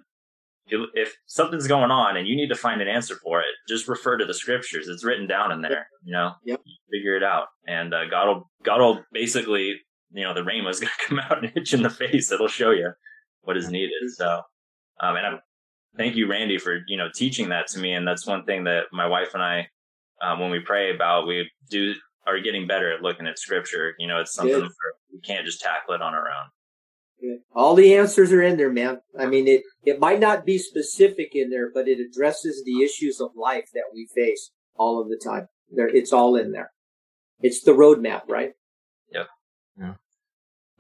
[0.68, 4.18] if something's going on and you need to find an answer for it, just refer
[4.18, 4.88] to the scriptures.
[4.88, 6.60] It's written down in there, you know, yep.
[6.92, 7.48] figure it out.
[7.68, 9.76] And, uh, God will, God will basically
[10.12, 12.32] you know, the rain was going to come out and hit you in the face.
[12.32, 12.92] It'll show you
[13.42, 13.94] what is needed.
[14.16, 14.42] So,
[15.00, 15.40] um, and I
[15.98, 17.94] thank you, Randy, for, you know, teaching that to me.
[17.94, 19.68] And that's one thing that my wife and I,
[20.22, 21.94] um, when we pray about, we do
[22.28, 23.94] are getting better at looking at scripture.
[24.00, 24.68] You know, it's something
[25.14, 26.50] we can't just tackle it on our own.
[27.56, 29.00] All the answers are in there, man.
[29.18, 33.22] I mean, it, it might not be specific in there, but it addresses the issues
[33.22, 35.48] of life that we face all of the time.
[35.72, 36.72] There, it's all in there.
[37.40, 38.52] It's the roadmap, right?
[39.80, 39.94] Yeah.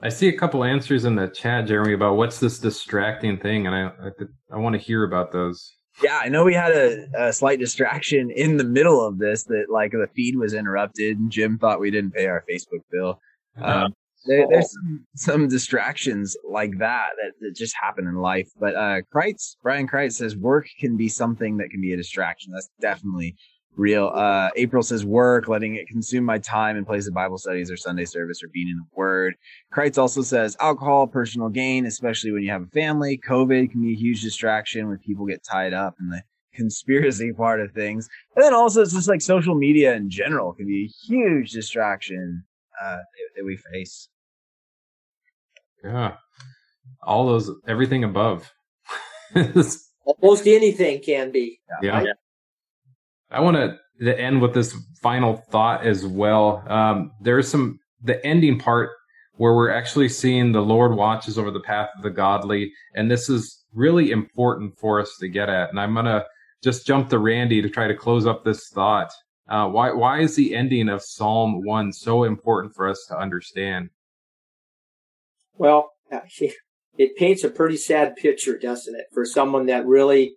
[0.02, 3.76] I see a couple answers in the chat, Jeremy, about what's this distracting thing, and
[3.76, 4.10] I I,
[4.54, 5.78] I want to hear about those.
[6.04, 9.68] Yeah, I know we had a, a, slight distraction in the middle of this that
[9.70, 13.20] like the feed was interrupted and Jim thought we didn't pay our Facebook bill.
[13.58, 13.86] Uh-huh.
[13.86, 13.94] Um,
[14.28, 18.50] there, there's some, some distractions like that, that that just happen in life.
[18.60, 22.52] But uh Kreitz, Brian Kreitz says work can be something that can be a distraction.
[22.52, 23.36] That's definitely
[23.78, 24.12] real.
[24.14, 27.78] Uh, April says work, letting it consume my time in place of Bible studies or
[27.78, 29.36] Sunday service or being in the Word.
[29.74, 33.20] Kreitz also says alcohol, personal gain, especially when you have a family.
[33.28, 36.22] COVID can be a huge distraction when people get tied up in the
[36.54, 38.08] conspiracy part of things.
[38.36, 42.44] And then also it's just like social media in general can be a huge distraction
[42.82, 42.98] uh,
[43.36, 44.10] that we face.
[45.84, 46.16] Yeah,
[47.04, 48.52] all those, everything above.
[49.36, 51.60] Almost anything can be.
[51.82, 52.00] Yeah.
[52.00, 52.08] Right?
[53.32, 56.64] I want to end with this final thought as well.
[56.68, 58.92] Um, there's some the ending part
[59.38, 63.30] where we're actually seeing the Lord watches over the path of the godly, and this
[63.30, 65.70] is really important for us to get at.
[65.70, 66.24] And I'm gonna
[66.64, 69.12] just jump to Randy to try to close up this thought.
[69.48, 73.90] Uh, why why is the ending of Psalm one so important for us to understand?
[75.58, 75.92] Well,
[76.98, 80.36] it paints a pretty sad picture, doesn't it, for someone that really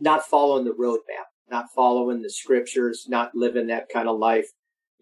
[0.00, 4.46] not following the roadmap, not following the scriptures, not living that kind of life.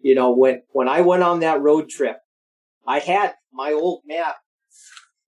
[0.01, 2.17] You know, when when I went on that road trip,
[2.85, 4.35] I had my old map.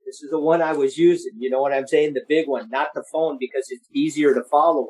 [0.05, 1.31] This is the one I was using.
[1.37, 2.13] You know what I'm saying?
[2.13, 4.87] The big one, not the phone because it's easier to follow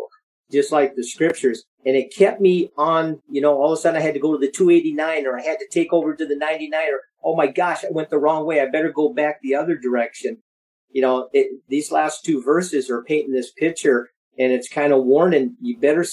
[0.51, 1.63] just like the scriptures.
[1.85, 4.33] And it kept me on, you know, all of a sudden I had to go
[4.33, 7.47] to the 289 or I had to take over to the 99 or, oh my
[7.47, 8.59] gosh, I went the wrong way.
[8.59, 10.37] I better go back the other direction.
[10.89, 15.03] You know, it, these last two verses are painting this picture and it's kind of
[15.03, 16.05] warning you better,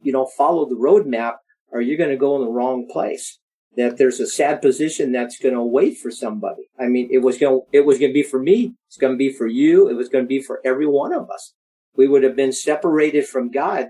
[0.00, 1.36] you know, follow the roadmap
[1.70, 3.38] or you're going to go in the wrong place.
[3.74, 6.64] That there's a sad position that's going to wait for somebody.
[6.78, 8.74] I mean, it was going, it was going to be for me.
[8.86, 9.88] It's going to be for you.
[9.88, 11.54] It was going to be for every one of us
[11.94, 13.88] we would have been separated from God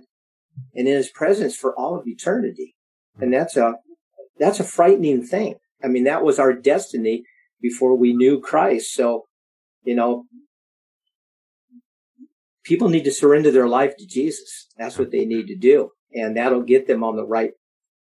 [0.75, 2.75] and in his presence for all of eternity.
[3.21, 3.75] And that's a,
[4.39, 5.57] that's a frightening thing.
[5.83, 7.25] I mean, that was our destiny
[7.61, 8.95] before we knew Christ.
[8.95, 9.25] So,
[9.85, 10.25] you know,
[12.65, 14.69] people need to surrender their life to Jesus.
[14.79, 15.91] That's what they need to do.
[16.15, 17.53] And that'll get them on the right,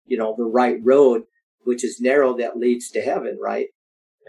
[0.06, 1.24] you know, the right road,
[1.64, 3.68] which is narrow that leads to heaven, right?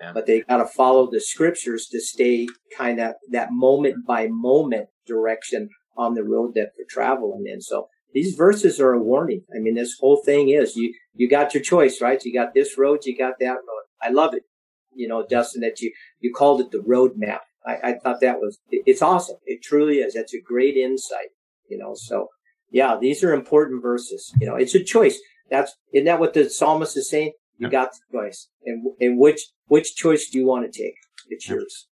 [0.00, 0.12] Yeah.
[0.12, 4.88] But they got to follow the scriptures to stay kind of that moment by moment
[5.06, 7.60] direction on the road that they're traveling in.
[7.60, 9.42] So these verses are a warning.
[9.54, 12.22] I mean, this whole thing is you, you got your choice, right?
[12.24, 13.84] You got this road, you got that road.
[14.02, 14.44] I love it.
[14.92, 17.42] You know, Dustin, that you, you called it the road map.
[17.66, 19.36] I, I thought that was, it, it's awesome.
[19.44, 20.14] It truly is.
[20.14, 21.28] That's a great insight,
[21.68, 22.28] you know, so
[22.70, 24.32] yeah, these are important verses.
[24.40, 25.18] You know, it's a choice.
[25.50, 27.32] That's, isn't that what the psalmist is saying?
[27.58, 27.72] You yep.
[27.72, 28.48] got the choice.
[28.64, 30.94] And, and which, which choice do you want to take?
[31.28, 31.56] It's yep.
[31.56, 31.88] yours.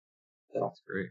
[0.55, 0.61] So.
[0.63, 1.09] That's great.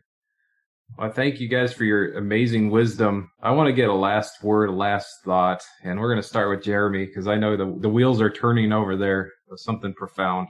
[0.97, 3.29] Well, thank you guys for your amazing wisdom.
[3.43, 6.49] I want to get a last word, a last thought, and we're going to start
[6.49, 10.47] with Jeremy because I know the the wheels are turning over there with something profound.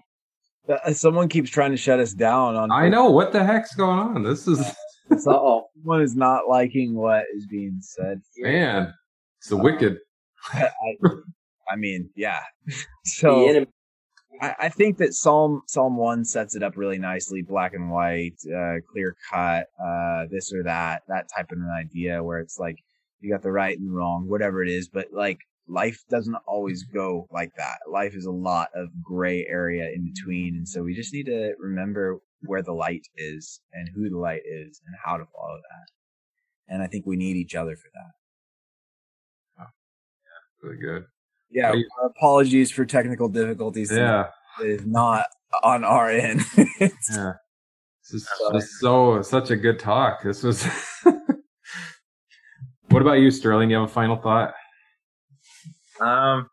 [0.70, 2.56] Uh, someone keeps trying to shut us down.
[2.56, 4.24] On I know what the heck's going on.
[4.24, 4.60] This is
[5.28, 8.22] oh, someone is not liking what is being said.
[8.36, 8.52] Here.
[8.52, 8.94] Man,
[9.40, 9.98] it's the uh, wicked.
[10.54, 10.70] I,
[11.70, 12.42] I mean, yeah.
[13.06, 13.66] So
[14.42, 18.36] I, I, think that Psalm Psalm one sets it up really nicely, black and white,
[18.48, 22.78] uh, clear cut, uh, this or that, that type of an idea where it's like
[23.22, 24.90] you got the right and wrong, whatever it is.
[24.90, 27.80] But like life doesn't always go like that.
[27.90, 31.54] Life is a lot of gray area in between, and so we just need to
[31.60, 36.74] remember where the light is and who the light is and how to follow that.
[36.74, 38.12] And I think we need each other for that.
[39.60, 39.68] Oh,
[40.24, 41.06] yeah, really good.
[41.50, 43.92] Yeah, apologies for technical difficulties.
[43.92, 44.28] Yeah,
[44.62, 45.28] it is not
[45.64, 46.42] on our end.
[46.58, 47.34] yeah,
[48.02, 50.24] this is just so such a good talk.
[50.24, 50.68] This was.
[52.90, 53.70] what about you, Sterling?
[53.70, 54.54] You have a final thought?
[56.00, 56.48] Um,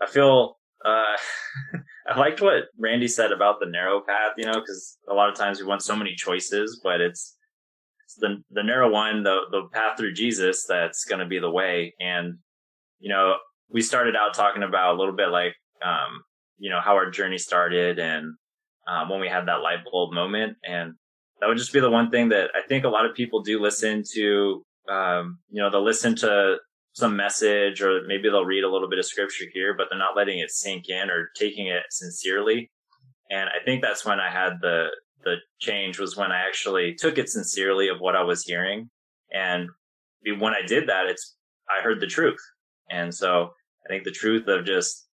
[0.00, 1.16] I feel uh,
[2.08, 4.32] I liked what Randy said about the narrow path.
[4.36, 7.36] You know, because a lot of times we want so many choices, but it's
[8.04, 11.50] it's the the narrow one, the the path through Jesus that's going to be the
[11.50, 11.94] way.
[12.00, 12.38] And
[13.00, 13.36] you know,
[13.68, 15.54] we started out talking about a little bit like,
[15.84, 16.22] um,
[16.58, 18.34] you know, how our journey started and
[18.86, 20.56] um, when we had that light bulb moment.
[20.64, 20.94] And
[21.40, 23.60] that would just be the one thing that I think a lot of people do
[23.60, 26.56] listen to, um, you know, they'll listen to
[27.00, 30.16] some message or maybe they'll read a little bit of scripture here, but they're not
[30.16, 32.70] letting it sink in or taking it sincerely.
[33.30, 34.86] And I think that's when I had the,
[35.24, 38.90] the change was when I actually took it sincerely of what I was hearing.
[39.32, 39.68] And
[40.38, 41.36] when I did that, it's,
[41.68, 42.40] I heard the truth.
[42.90, 43.50] And so
[43.84, 45.08] I think the truth of just,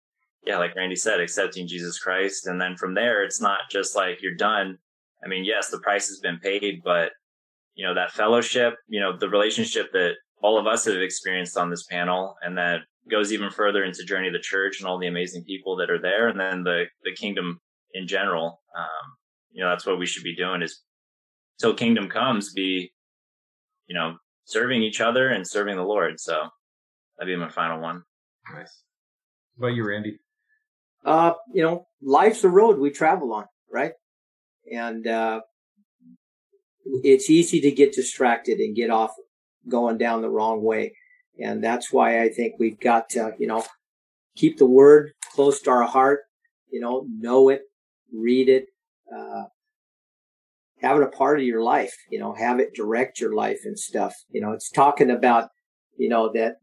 [0.45, 2.47] yeah, like Randy said, accepting Jesus Christ.
[2.47, 4.77] And then from there, it's not just like you're done.
[5.23, 7.11] I mean, yes, the price has been paid, but
[7.75, 11.69] you know, that fellowship, you know, the relationship that all of us have experienced on
[11.69, 15.07] this panel and that goes even further into journey of the church and all the
[15.07, 16.27] amazing people that are there.
[16.27, 17.59] And then the, the kingdom
[17.93, 18.61] in general.
[18.77, 19.15] Um,
[19.51, 20.81] you know, that's what we should be doing is
[21.59, 22.91] till kingdom comes, be,
[23.87, 26.19] you know, serving each other and serving the Lord.
[26.19, 26.49] So
[27.17, 28.03] That'd be my final one.
[28.53, 28.83] Nice.
[29.55, 30.19] What about you, Randy?
[31.05, 33.93] Uh, you know, life's a road we travel on, right?
[34.71, 35.41] And uh,
[37.03, 39.11] it's easy to get distracted and get off
[39.69, 40.93] going down the wrong way.
[41.39, 43.63] And that's why I think we've got to, you know,
[44.35, 46.21] keep the word close to our heart,
[46.71, 47.61] you know, know it,
[48.13, 48.65] read it,
[49.15, 49.43] uh,
[50.81, 53.77] have it a part of your life, you know, have it direct your life and
[53.77, 54.13] stuff.
[54.29, 55.49] You know, it's talking about,
[55.97, 56.55] you know, that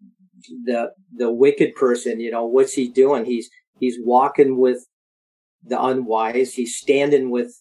[0.64, 3.24] the, the wicked person, you know, what's he doing?
[3.24, 4.86] He's, he's walking with
[5.64, 6.54] the unwise.
[6.54, 7.60] He's standing with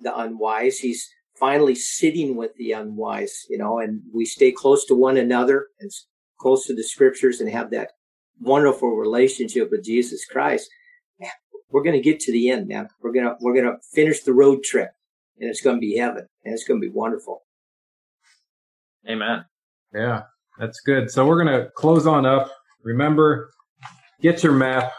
[0.00, 0.78] the unwise.
[0.78, 1.08] He's
[1.38, 5.90] finally sitting with the unwise, you know, and we stay close to one another and
[6.38, 7.92] close to the scriptures and have that
[8.40, 10.68] wonderful relationship with Jesus Christ.
[11.20, 11.30] Man,
[11.70, 12.88] we're going to get to the end, man.
[13.00, 14.90] We're going to, we're going to finish the road trip
[15.38, 17.42] and it's going to be heaven and it's going to be wonderful.
[19.08, 19.44] Amen.
[19.94, 20.22] Yeah,
[20.58, 21.10] that's good.
[21.10, 22.50] So we're going to close on up.
[22.84, 23.50] Remember,
[24.20, 24.92] get your map.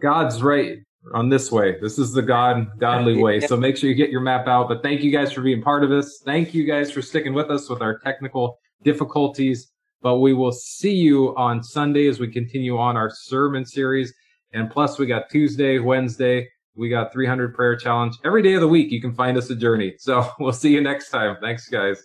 [0.00, 0.78] God's right
[1.14, 1.78] on this way.
[1.80, 3.40] This is the God godly way.
[3.40, 4.68] So make sure you get your map out.
[4.68, 6.22] But thank you guys for being part of this.
[6.24, 9.72] Thank you guys for sticking with us with our technical difficulties.
[10.00, 14.12] But we will see you on Sunday as we continue on our sermon series.
[14.52, 18.68] And plus we got Tuesday, Wednesday, we got 300 prayer challenge every day of the
[18.68, 18.90] week.
[18.90, 19.94] You can find us a journey.
[19.98, 21.36] So we'll see you next time.
[21.40, 22.02] Thanks guys.